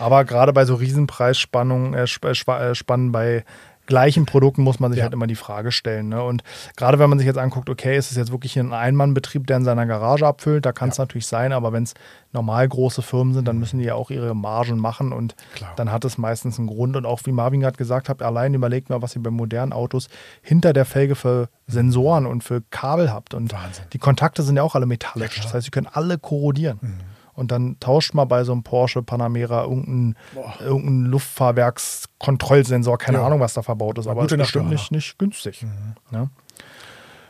Aber 0.00 0.24
gerade 0.24 0.52
bei 0.52 0.64
so 0.64 0.74
Riesenpreisspannungen, 0.74 1.94
äh, 1.94 2.06
äh, 2.24 2.70
äh, 2.70 2.74
Spannen 2.74 3.12
bei 3.12 3.44
gleichen 3.90 4.24
Produkten 4.24 4.62
muss 4.62 4.80
man 4.80 4.90
sich 4.92 5.00
Ja. 5.00 5.04
halt 5.04 5.12
immer 5.12 5.26
die 5.26 5.34
Frage 5.34 5.70
stellen. 5.72 6.08
Ne? 6.08 6.22
Und 6.22 6.42
gerade 6.76 6.98
wenn 6.98 7.10
man 7.10 7.18
sich 7.18 7.26
jetzt 7.26 7.36
anguckt, 7.38 7.68
okay, 7.68 7.98
ist 7.98 8.10
es 8.10 8.16
jetzt 8.16 8.32
wirklich 8.32 8.58
ein 8.58 8.72
Einmannbetrieb, 8.72 9.46
der 9.46 9.58
in 9.58 9.64
seiner 9.64 9.84
Garage 9.84 10.26
abfüllt, 10.26 10.64
da 10.64 10.72
kann 10.72 10.88
es 10.88 10.96
Ja. 10.96 11.02
natürlich 11.02 11.26
sein, 11.26 11.52
aber 11.52 11.74
wenn 11.74 11.82
es 11.82 11.92
normal 12.32 12.66
große 12.66 13.02
Firmen 13.02 13.34
sind, 13.34 13.46
dann 13.46 13.58
müssen 13.58 13.78
die 13.80 13.84
ja 13.84 13.94
auch 13.94 14.10
ihre 14.10 14.34
Margen 14.34 14.78
machen 14.78 15.12
und 15.12 15.34
Klar. 15.54 15.72
dann 15.76 15.92
hat 15.92 16.04
es 16.06 16.16
meistens 16.16 16.58
einen 16.58 16.68
Grund. 16.68 16.96
Und 16.96 17.04
auch 17.04 17.20
wie 17.24 17.32
Marvin 17.32 17.60
gerade 17.60 17.76
gesagt 17.76 18.08
hat, 18.08 18.22
allein 18.22 18.54
überlegt 18.54 18.88
mal, 18.88 19.02
was 19.02 19.14
ihr 19.16 19.22
bei 19.22 19.30
modernen 19.30 19.72
Autos 19.74 20.08
hinter 20.40 20.72
der 20.72 20.86
Felge 20.86 21.16
für 21.16 21.48
Sensoren 21.66 22.24
und 22.26 22.42
für 22.44 22.62
Kabel 22.70 23.12
habt. 23.12 23.34
Und 23.34 23.52
Wahnsinn. 23.52 23.84
die 23.92 23.98
Kontakte 23.98 24.42
sind 24.42 24.56
ja 24.56 24.62
auch 24.62 24.74
alle 24.76 24.86
metallisch. 24.86 25.36
Ja, 25.36 25.42
das 25.42 25.52
heißt, 25.54 25.64
sie 25.64 25.70
können 25.70 25.88
alle 25.92 26.16
korrodieren. 26.16 26.78
Mhm. 26.80 26.94
Und 27.40 27.50
dann 27.50 27.80
tauscht 27.80 28.12
mal 28.12 28.26
bei 28.26 28.44
so 28.44 28.52
einem 28.52 28.62
Porsche 28.62 29.02
Panamera 29.02 29.62
irgendeinen 29.62 30.14
irgendein 30.60 31.06
Luftfahrwerkskontrollsensor, 31.10 32.98
keine 32.98 33.16
Ja. 33.18 33.26
Ahnung, 33.26 33.40
was 33.40 33.54
da 33.54 33.62
verbaut 33.62 33.96
ist, 33.96 34.06
aber 34.06 34.20
gute 34.20 34.34
ist 34.34 34.40
bestimmt 34.40 34.66
Nacht, 34.66 34.72
nicht, 34.72 34.92
nicht 34.92 35.18
günstig. 35.18 35.64
Ne? 36.10 36.28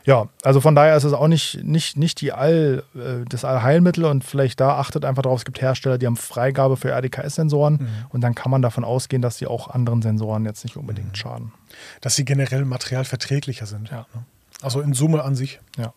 Ja, 0.04 0.28
also 0.42 0.60
von 0.60 0.74
daher 0.74 0.96
ist 0.96 1.04
es 1.04 1.12
auch 1.12 1.28
nicht, 1.28 1.62
nicht, 1.62 1.96
nicht 1.96 2.20
die 2.22 2.32
All, 2.32 2.82
äh, 2.96 3.24
das 3.28 3.44
Allheilmittel 3.44 4.04
und 4.04 4.24
vielleicht 4.24 4.58
da 4.58 4.78
achtet 4.78 5.04
einfach 5.04 5.22
darauf, 5.22 5.38
es 5.38 5.44
gibt 5.44 5.60
Hersteller, 5.62 5.96
die 5.96 6.06
haben 6.06 6.16
Freigabe 6.16 6.76
für 6.76 6.90
RDKS-Sensoren 6.90 7.86
und 8.08 8.20
dann 8.22 8.34
kann 8.34 8.50
man 8.50 8.62
davon 8.62 8.82
ausgehen, 8.82 9.22
dass 9.22 9.36
die 9.36 9.46
auch 9.46 9.68
anderen 9.70 10.02
Sensoren 10.02 10.44
jetzt 10.44 10.64
nicht 10.64 10.76
unbedingt 10.76 11.16
schaden. 11.16 11.52
Dass 12.00 12.16
sie 12.16 12.24
generell 12.24 12.64
materialverträglicher 12.64 13.66
sind. 13.66 13.90
Ja. 13.90 14.06
ne? 14.12 14.24
Also 14.60 14.80
in 14.80 14.92
Summe 14.92 15.22
an 15.22 15.36
sich. 15.36 15.60
Ja. 15.78 15.92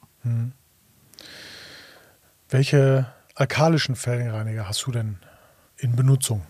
Welche 2.49 3.07
alkalischen 3.35 3.95
Felgenreiniger 3.95 4.67
hast 4.67 4.85
du 4.85 4.91
denn 4.91 5.19
in 5.77 5.95
Benutzung? 5.95 6.43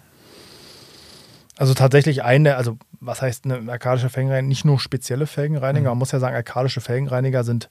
Also 1.58 1.74
tatsächlich 1.74 2.24
eine, 2.24 2.56
also 2.56 2.78
was 3.00 3.22
heißt 3.22 3.46
eine 3.46 3.72
alkalische 3.72 4.10
Felgenreiniger? 4.10 4.48
Nicht 4.48 4.66
nur 4.66 4.80
spezielle 4.80 5.28
Felgenreiniger. 5.28 5.90
Man 5.90 6.00
muss 6.00 6.12
ja 6.12 6.20
sagen, 6.20 6.36
alkalische 6.36 6.82
Felgenreiniger 6.82 7.44
sind 7.44 7.70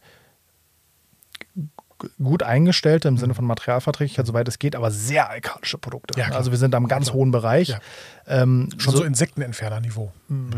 gut 2.22 2.42
eingestellt 2.42 3.04
im 3.04 3.16
Sinne 3.18 3.34
von 3.34 3.44
Materialverträglichkeit, 3.44 4.26
soweit 4.26 4.48
es 4.48 4.58
geht, 4.58 4.76
aber 4.76 4.90
sehr 4.90 5.30
alkalische 5.30 5.78
Produkte. 5.78 6.18
Ja, 6.18 6.28
also 6.30 6.50
wir 6.50 6.58
sind 6.58 6.74
am 6.74 6.88
ganz 6.88 7.12
hohen 7.12 7.30
Bereich. 7.30 7.68
Ja. 7.68 7.78
Ähm, 8.26 8.68
Schon 8.78 8.94
so, 8.94 9.02
Insektenentferner-Niveau. 9.04 10.12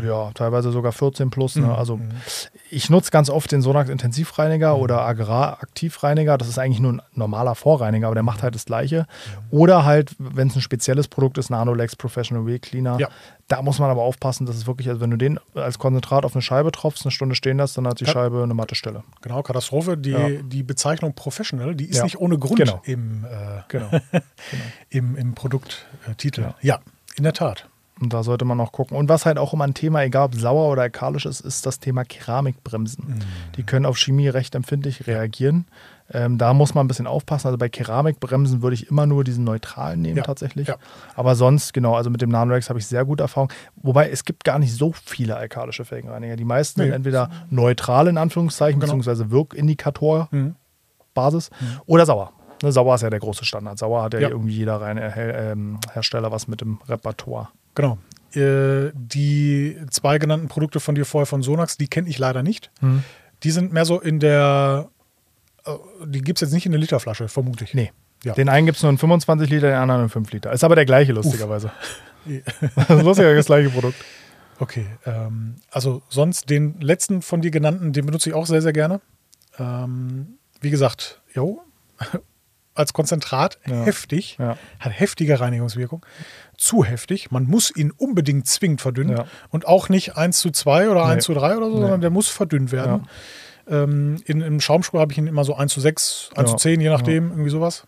ja, 0.05 0.31
teilweise 0.33 0.71
sogar 0.71 0.91
14 0.91 1.29
plus. 1.31 1.55
Ne? 1.55 1.63
Mhm. 1.63 1.71
Also 1.71 1.99
ich 2.69 2.89
nutze 2.89 3.09
ganz 3.11 3.29
oft 3.29 3.51
den 3.51 3.61
Sonax 3.61 3.89
Intensivreiniger 3.89 4.75
Mhm. 4.75 4.81
oder 4.81 5.01
Agrar 5.01 5.61
Aktivreiniger. 5.63 6.37
Das 6.37 6.47
ist 6.47 6.59
eigentlich 6.59 6.79
nur 6.79 6.93
ein 6.93 7.01
normaler 7.13 7.55
Vorreiniger, 7.55 8.07
aber 8.07 8.15
der 8.15 8.23
Mhm. 8.23 8.27
macht 8.27 8.43
halt 8.43 8.55
das 8.55 8.65
Gleiche. 8.65 9.07
Oder 9.49 9.83
halt, 9.85 10.15
wenn 10.19 10.47
es 10.47 10.55
ein 10.55 10.61
spezielles 10.61 11.07
Produkt 11.07 11.37
ist, 11.37 11.49
Nanolex 11.49 11.95
Professional 11.95 12.45
Wheel 12.45 12.59
Cleaner. 12.59 12.99
Ja. 12.99 13.09
Da 13.47 13.61
muss 13.61 13.77
man 13.77 13.91
aber 13.91 14.01
aufpassen, 14.01 14.47
dass 14.47 14.55
es 14.55 14.65
wirklich, 14.65 14.89
also 14.89 15.01
wenn 15.01 15.11
du 15.11 15.17
den 15.17 15.39
als 15.53 15.77
Konzentrat 15.77 16.25
auf 16.25 16.33
eine 16.33 16.41
Scheibe 16.41 16.71
tropfst, 16.71 17.05
eine 17.05 17.11
Stunde 17.11 17.35
stehen 17.35 17.57
lässt, 17.57 17.77
dann 17.77 17.87
hat 17.87 17.99
die. 17.99 18.05
Scheibe 18.07 18.41
eine 18.41 18.55
matte 18.55 18.73
Stelle. 18.73 19.03
Genau, 19.21 19.43
Katastrophe. 19.43 19.97
Die, 19.97 20.09
Ja. 20.09 20.29
die 20.29 20.63
Bezeichnung 20.63 21.13
Professional, 21.13 21.75
die 21.75 21.85
ist 21.85 21.97
Ja. 21.97 22.03
nicht 22.05 22.17
ohne 22.19 22.39
Grund 22.39 22.57
Genau. 22.59 22.81
im, 22.85 23.23
äh, 23.25 23.61
Genau. 23.67 23.89
im, 24.89 25.15
im 25.15 25.35
Produkttitel. 25.35 26.41
Ja. 26.41 26.55
Ja. 26.61 26.79
in 27.17 27.23
der 27.23 27.33
Tat. 27.33 27.69
Und 28.01 28.11
da 28.11 28.23
sollte 28.23 28.43
man 28.43 28.57
noch 28.57 28.73
gucken. 28.73 28.97
Und 28.97 29.07
was 29.07 29.25
halt 29.25 29.37
auch 29.37 29.53
immer 29.53 29.63
ein 29.63 29.73
Thema, 29.73 30.03
egal 30.03 30.25
ob 30.25 30.35
sauer 30.35 30.69
oder 30.69 30.81
alkalisch 30.81 31.25
ist, 31.25 31.39
ist 31.39 31.65
das 31.65 31.79
Thema 31.79 32.03
Keramikbremsen. 32.03 33.23
Die 33.55 33.63
können 33.63 33.85
auf 33.85 33.97
Chemie 33.97 34.27
recht 34.27 34.53
empfindlich 34.53 35.07
reagieren. 35.07 35.65
Ähm, 36.11 36.37
da 36.37 36.53
muss 36.53 36.75
man 36.75 36.83
ein 36.85 36.87
bisschen 36.89 37.07
aufpassen. 37.07 37.47
Also 37.47 37.57
bei 37.57 37.69
Keramikbremsen 37.69 38.61
würde 38.61 38.73
ich 38.73 38.89
immer 38.89 39.05
nur 39.05 39.23
diesen 39.23 39.45
neutralen 39.45 40.01
nehmen 40.01 40.17
Ja, 40.17 40.23
tatsächlich. 40.23 40.67
ja. 40.67 40.75
Aber 41.15 41.35
sonst, 41.35 41.73
genau, 41.73 41.95
also 41.95 42.09
mit 42.09 42.21
dem 42.21 42.29
Nanorex 42.29 42.67
habe 42.69 42.79
ich 42.79 42.85
sehr 42.85 43.05
gute 43.05 43.23
Erfahrung. 43.23 43.49
Wobei 43.77 44.09
es 44.09 44.25
gibt 44.25 44.43
gar 44.43 44.59
nicht 44.59 44.73
so 44.73 44.91
viele 44.91 45.37
alkalische 45.37 45.85
Felgenreiniger. 45.85 46.35
Die 46.35 46.43
meisten 46.45 46.81
Nee. 46.81 46.87
sind 46.87 46.95
entweder 46.95 47.29
neutral 47.49 48.07
in 48.07 48.17
Anführungszeichen, 48.17 48.79
Genau. 48.81 48.91
beziehungsweise 48.91 49.31
Wirkindikator 49.31 50.27
Mhm. 50.31 50.55
Basis 51.13 51.49
oder 51.85 52.05
sauer. 52.05 52.33
Ne, 52.61 52.71
sauer 52.73 52.95
ist 52.95 53.01
ja 53.01 53.09
der 53.09 53.19
große 53.19 53.45
Standard. 53.45 53.77
Sauer 53.77 54.03
hat 54.03 54.13
ja, 54.13 54.19
Ja. 54.19 54.29
irgendwie 54.29 54.53
jeder 54.53 54.81
reine 54.81 55.11
Her 55.15 55.51
ähm, 55.53 55.79
Hersteller 55.93 56.31
was 56.31 56.47
mit 56.49 56.59
dem 56.61 56.79
Repertoire. 56.87 57.49
Genau. 57.75 57.97
Äh, 58.33 58.91
die 58.93 59.77
zwei 59.91 60.17
genannten 60.17 60.47
Produkte 60.47 60.79
von 60.79 60.95
dir 60.95 61.05
vorher 61.05 61.25
von 61.25 61.41
Sonax, 61.41 61.77
die 61.77 61.87
kenne 61.87 62.09
ich 62.09 62.17
leider 62.17 62.43
nicht. 62.43 62.71
Hm. 62.79 63.03
Die 63.43 63.51
sind 63.51 63.71
mehr 63.71 63.85
so 63.85 63.99
in 63.99 64.19
der, 64.19 64.89
äh, 65.65 65.71
die 66.05 66.21
gibt 66.21 66.37
es 66.37 66.41
jetzt 66.41 66.53
nicht 66.53 66.65
in 66.65 66.71
der 66.71 66.81
Literflasche, 66.81 67.27
vermute 67.27 67.63
ich. 67.63 67.73
Nee. 67.73 67.91
Ja. 68.23 68.33
Den 68.33 68.49
einen 68.49 68.65
gibt 68.65 68.77
es 68.77 68.83
nur 68.83 68.91
in 68.91 68.97
25 68.97 69.49
Liter, 69.49 69.67
den 69.67 69.77
anderen 69.77 70.03
in 70.03 70.09
5 70.09 70.31
Liter. 70.31 70.51
Ist 70.51 70.63
aber 70.63 70.75
der 70.75 70.85
gleiche, 70.85 71.13
lustigerweise. 71.13 71.71
das 72.25 72.89
ist 72.89 73.03
lustig, 73.03 73.25
das 73.35 73.45
gleiche 73.45 73.69
Produkt. 73.69 73.97
Okay, 74.59 74.85
ähm, 75.05 75.55
also 75.69 76.01
sonst 76.09 76.49
den 76.49 76.79
letzten 76.79 77.21
von 77.21 77.41
dir 77.41 77.51
genannten, 77.51 77.93
den 77.93 78.05
benutze 78.05 78.29
ich 78.29 78.35
auch 78.35 78.47
sehr, 78.47 78.61
sehr 78.61 78.73
gerne. 78.73 79.01
Ähm, 79.59 80.37
wie 80.61 80.69
gesagt, 80.69 81.21
jo, 81.33 81.61
als 82.75 82.93
Konzentrat 82.93 83.57
Ja. 83.65 83.83
heftig, 83.83 84.37
Ja. 84.39 84.57
hat 84.79 84.91
heftige 84.99 85.39
Reinigungswirkung. 85.39 86.05
Zu 86.57 86.83
heftig, 86.85 87.31
man 87.31 87.45
muss 87.45 87.75
ihn 87.75 87.91
unbedingt 87.91 88.47
zwingend 88.47 88.81
verdünnen 88.81 89.17
Ja. 89.17 89.25
und 89.49 89.65
auch 89.67 89.89
nicht 89.89 90.15
1 90.17 90.39
zu 90.39 90.51
2 90.51 90.89
oder 90.89 91.05
Nee. 91.05 91.13
1 91.13 91.23
zu 91.25 91.33
3 91.33 91.57
oder 91.57 91.67
so, 91.69 91.75
Nee. 91.75 91.81
sondern 91.81 92.01
der 92.01 92.09
muss 92.11 92.27
verdünnt 92.27 92.71
werden. 92.71 93.07
Ähm, 93.67 94.21
in, 94.25 94.41
Im 94.41 94.61
Schaumspur 94.61 94.99
habe 94.99 95.11
ich 95.11 95.17
ihn 95.17 95.25
immer 95.27 95.43
so 95.43 95.55
1 95.55 95.73
zu 95.73 95.81
6, 95.81 96.29
1 96.35 96.51
Ja. 96.51 96.57
zu 96.57 96.61
10, 96.61 96.79
je 96.81 96.89
nachdem, 96.89 97.31
irgendwie 97.31 97.49
sowas. 97.49 97.87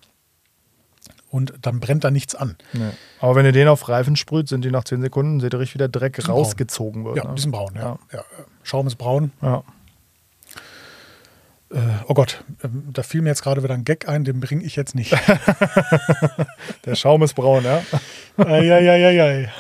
Und 1.30 1.54
dann 1.62 1.80
brennt 1.82 2.04
da 2.06 2.10
nichts 2.10 2.36
an. 2.36 2.56
Nee. 2.74 2.90
Aber 3.20 3.36
wenn 3.36 3.46
ihr 3.46 3.52
den 3.52 3.68
auf 3.68 3.88
Reifen 3.90 4.16
sprüht, 4.16 4.48
sind 4.48 4.64
die 4.64 4.72
nach 4.72 4.86
10 4.86 5.02
Sekunden, 5.02 5.40
seht 5.42 5.54
ihr 5.54 5.60
richtig, 5.60 5.76
wie 5.76 5.80
der 5.80 5.90
Dreck 5.90 6.26
rausgezogen 6.28 7.04
wird. 7.04 7.18
Ja, 7.18 7.26
ne? 7.26 7.34
die 7.36 7.42
sind 7.42 7.52
braun, 7.52 7.74
ja. 7.76 8.00
Schaum 8.64 8.88
ist 8.88 8.96
braun. 8.96 9.32
ja. 9.42 9.64
Äh, 11.70 11.80
oh 12.08 12.14
Gott, 12.14 12.44
ähm, 12.64 12.84
da 12.94 13.04
fiel 13.04 13.22
mir 13.22 13.30
jetzt 13.30 13.44
gerade 13.44 13.62
wieder 13.62 13.74
ein 13.74 13.84
Gag 13.84 14.08
ein, 14.08 14.24
den 14.24 14.40
bringe 14.40 14.64
ich 14.64 14.76
jetzt 14.76 14.96
nicht. 14.96 15.12
Der 16.86 16.96
Schaum 16.96 17.24
ist 17.24 17.34
braun, 17.34 17.66
ja. 17.66 17.82
Eieieiei. 18.38 19.52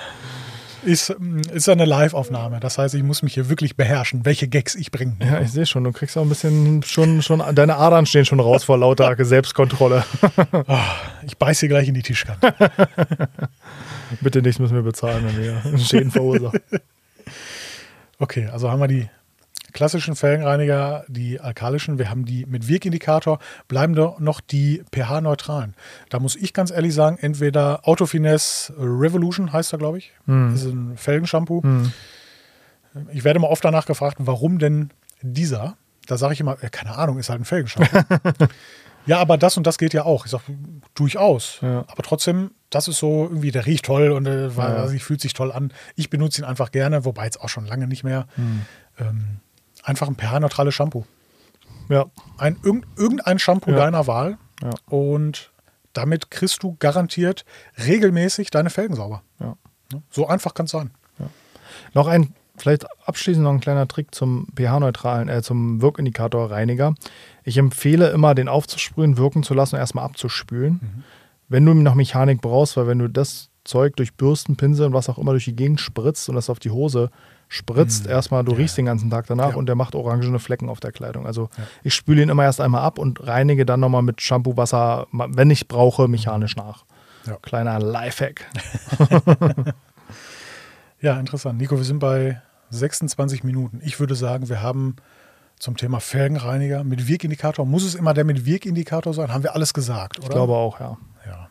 Ist, 0.86 1.10
ähm, 1.10 1.42
ist 1.52 1.68
eine 1.68 1.84
Live-Aufnahme. 1.84 2.62
Das 2.62 2.78
heißt, 2.78 2.96
ich 2.96 3.04
muss 3.04 3.24
mich 3.24 3.34
hier 3.34 3.50
wirklich 3.50 3.76
beherrschen, 3.76 4.26
welche 4.26 4.48
Gags 4.48 4.76
ich 4.76 4.90
bringe. 4.92 5.18
Ja, 5.20 5.42
ich 5.42 5.52
sehe 5.52 5.66
schon, 5.66 5.84
du 5.84 5.92
kriegst 5.92 6.18
auch 6.18 6.22
ein 6.22 6.30
bisschen 6.30 6.82
schon, 6.84 7.22
schon, 7.22 7.44
deine 7.54 7.76
Adern 7.76 8.06
stehen 8.06 8.26
schon 8.26 8.40
raus 8.40 8.64
vor 8.64 8.78
lauter 8.78 9.14
Selbstkontrolle. 9.26 10.06
Ich 11.26 11.38
beiße 11.38 11.62
hier 11.62 11.70
gleich 11.70 11.90
in 11.90 11.94
die 11.94 12.04
Tischkante. 12.04 12.54
Bitte 14.22 14.42
nichts 14.42 14.60
müssen 14.60 14.76
wir 14.76 14.84
bezahlen, 14.84 15.26
wenn 15.26 15.74
wir 15.74 15.78
Schäden 15.78 16.12
verursachen. 16.12 16.62
Okay, 18.20 18.48
also 18.48 18.72
haben 18.72 18.80
wir 18.80 18.88
die 18.88 19.10
klassischen 19.78 20.16
Felgenreiniger, 20.16 21.06
die 21.08 21.40
alkalischen, 21.40 22.00
wir 22.00 22.10
haben 22.10 22.26
die 22.26 22.48
mit 22.48 22.68
Wirkindikator, 22.68 23.38
bleiben 23.68 23.94
doch 23.94 24.20
noch 24.20 24.42
die 24.42 24.84
pH-neutralen. 24.92 25.76
Da 26.10 26.20
muss 26.20 26.36
ich 26.36 26.54
ganz 26.54 26.72
ehrlich 26.72 26.96
sagen, 26.96 27.20
entweder 27.22 27.88
Autofinesse 27.88 28.74
Revolution 28.76 29.54
heißt 29.54 29.74
er, 29.74 29.78
glaube 29.78 30.00
ich. 30.00 30.14
Hm. 30.26 30.50
Das 30.52 30.64
ist 30.64 30.74
ein 30.74 30.98
Felgenshampoo. 30.98 31.62
Hm. 31.62 31.92
Ich 33.12 33.24
werde 33.24 33.40
mal 33.40 33.50
oft 33.50 33.64
danach 33.64 33.86
gefragt, 33.86 34.18
warum 34.20 34.58
denn 34.58 34.90
dieser? 35.22 35.78
Da 36.08 36.18
sage 36.18 36.34
ich 36.34 36.40
immer, 36.40 36.58
äh, 36.64 36.70
keine 36.72 36.98
Ahnung, 36.98 37.20
ist 37.20 37.30
halt 37.30 37.42
ein 37.42 37.46
Felgenschaum. 37.46 37.86
ja, 39.06 39.20
aber 39.20 39.38
das 39.38 39.58
und 39.58 39.68
das 39.68 39.78
geht 39.78 39.94
ja 39.94 40.06
auch. 40.06 40.26
Ich 40.26 40.32
sage, 40.32 40.44
durchaus. 40.96 41.60
Ja. 41.62 41.86
Aber 41.88 42.02
trotzdem, 42.02 42.50
das 42.72 42.88
ist 42.88 42.98
so 42.98 43.26
irgendwie, 43.26 43.52
der 43.52 43.68
riecht 43.68 43.86
toll 43.86 44.10
und 44.10 44.26
äh, 44.26 44.48
Ja. 44.48 44.90
ich 44.90 45.04
fühlt 45.04 45.22
sich 45.22 45.34
toll 45.34 45.52
an. 45.52 45.72
Ich 45.96 46.10
benutze 46.10 46.42
ihn 46.42 46.46
einfach 46.46 46.72
gerne, 46.72 47.06
wobei 47.06 47.26
jetzt 47.26 47.40
auch 47.40 47.50
schon 47.50 47.68
lange 47.68 47.86
nicht 47.86 48.04
mehr. 48.04 48.26
Hm. 48.38 48.62
Ähm, 49.00 49.40
einfach 49.88 50.08
ein 50.08 50.16
pH-neutrales 50.16 50.74
Shampoo. 50.74 51.06
Ja, 51.90 52.06
Ein, 52.38 52.58
irgend, 52.64 52.86
irgendein 52.98 53.40
Shampoo 53.40 53.72
Ja. 53.72 53.78
deiner 53.78 54.08
Wahl. 54.08 54.38
Ja. 54.62 54.72
Und 54.88 55.52
damit 55.94 56.30
kriegst 56.30 56.62
du 56.64 56.76
garantiert 56.80 57.46
regelmäßig 57.86 58.52
deine 58.52 58.70
Felgen 58.70 58.96
sauber. 58.96 59.24
ja. 59.40 59.56
So 60.12 60.28
einfach 60.28 60.54
kann 60.54 60.66
es 60.66 60.72
sein. 60.72 60.92
Noch 61.94 62.08
ein, 62.08 62.34
vielleicht 62.58 62.86
abschließend 63.08 63.44
noch 63.44 63.54
ein 63.54 63.62
kleiner 63.62 63.88
Trick 63.88 64.14
zum 64.14 64.48
pH-neutralen, 64.56 65.30
äh, 65.30 65.42
zum 65.42 65.82
Wirkindikator-Reiniger. 65.82 66.94
Ich 67.44 67.58
empfehle 67.58 68.10
immer, 68.10 68.36
den 68.36 68.50
aufzusprühen, 68.50 69.18
wirken 69.18 69.44
zu 69.44 69.54
lassen 69.54 69.76
und 69.76 69.80
erstmal 69.80 70.04
abzuspülen. 70.04 71.04
Wenn 71.48 71.66
du 71.66 71.74
noch 71.74 71.96
Mechanik 71.96 72.42
brauchst, 72.42 72.76
weil 72.76 72.88
wenn 72.88 73.00
du 73.00 73.08
das 73.08 73.50
Zeug 73.64 73.96
durch 73.96 74.14
Bürsten, 74.16 74.58
Pinsel 74.58 74.88
und 74.88 74.94
was 74.94 75.08
auch 75.08 75.18
immer 75.18 75.32
durch 75.32 75.46
die 75.46 75.56
Gegend 75.56 75.80
spritzt 75.80 76.28
und 76.28 76.36
das 76.36 76.50
auf 76.50 76.60
die 76.60 76.72
Hose 76.72 77.10
spritzt, 77.50 78.08
erstmal, 78.08 78.44
du 78.44 78.52
riechst 78.52 78.78
den 78.78 78.86
ganzen 78.86 79.10
Tag 79.10 79.26
danach 79.28 79.52
Ja. 79.52 79.56
und 79.56 79.68
der 79.68 79.76
macht 79.76 79.96
orangene 79.96 80.40
Flecken 80.40 80.70
auf 80.70 80.80
der 80.80 80.92
Kleidung. 80.92 81.26
Also 81.26 81.50
Ja. 81.58 81.64
ich 81.84 81.94
spüle 81.96 82.22
ihn 82.22 82.30
immer 82.30 82.44
erst 82.44 82.60
einmal 82.62 82.82
ab 82.82 83.00
und 83.00 83.26
reinige 83.26 83.66
dann 83.66 83.80
nochmal 83.80 84.02
mit 84.02 84.22
Shampoo, 84.22 84.58
Wasser, 84.58 85.08
wenn 85.12 85.50
ich 85.50 85.68
brauche, 85.68 86.08
mechanisch 86.08 86.56
nach. 86.56 86.86
Ja. 87.26 87.38
Kleiner 87.42 87.80
Lifehack. 87.80 88.46
Ja, 91.00 91.20
interessant. 91.20 91.60
Nico, 91.60 91.78
wir 91.78 91.84
sind 91.84 92.00
bei 92.00 92.42
26 92.72 93.44
Minuten. 93.44 93.82
Ich 93.84 94.00
würde 94.00 94.16
sagen, 94.16 94.50
wir 94.50 94.62
haben 94.64 94.96
zum 95.60 95.78
Thema 95.78 96.00
Felgenreiniger 96.00 96.84
mit 96.84 97.08
Wirkindikator. 97.08 97.66
Muss 97.68 97.84
es 97.84 97.94
immer 97.96 98.14
der 98.16 98.24
mit 98.24 98.46
Wirkindikator 98.46 99.14
sein? 99.14 99.32
Haben 99.32 99.44
wir 99.44 99.54
alles 99.54 99.74
gesagt, 99.76 100.18
oder? 100.18 100.28
Ich 100.28 100.32
glaube 100.34 100.54
auch, 100.54 100.80
ja. 100.80 100.98
Ja. 101.26 101.50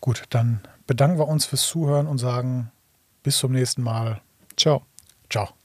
Gut, 0.00 0.24
dann 0.30 0.60
bedanken 0.86 1.18
wir 1.18 1.26
uns 1.26 1.46
fürs 1.46 1.66
Zuhören 1.66 2.06
und 2.06 2.18
sagen 2.18 2.70
bis 3.22 3.38
zum 3.38 3.52
nächsten 3.52 3.82
Mal. 3.82 4.20
Ciao. 4.62 4.86
Ciao. 5.28 5.61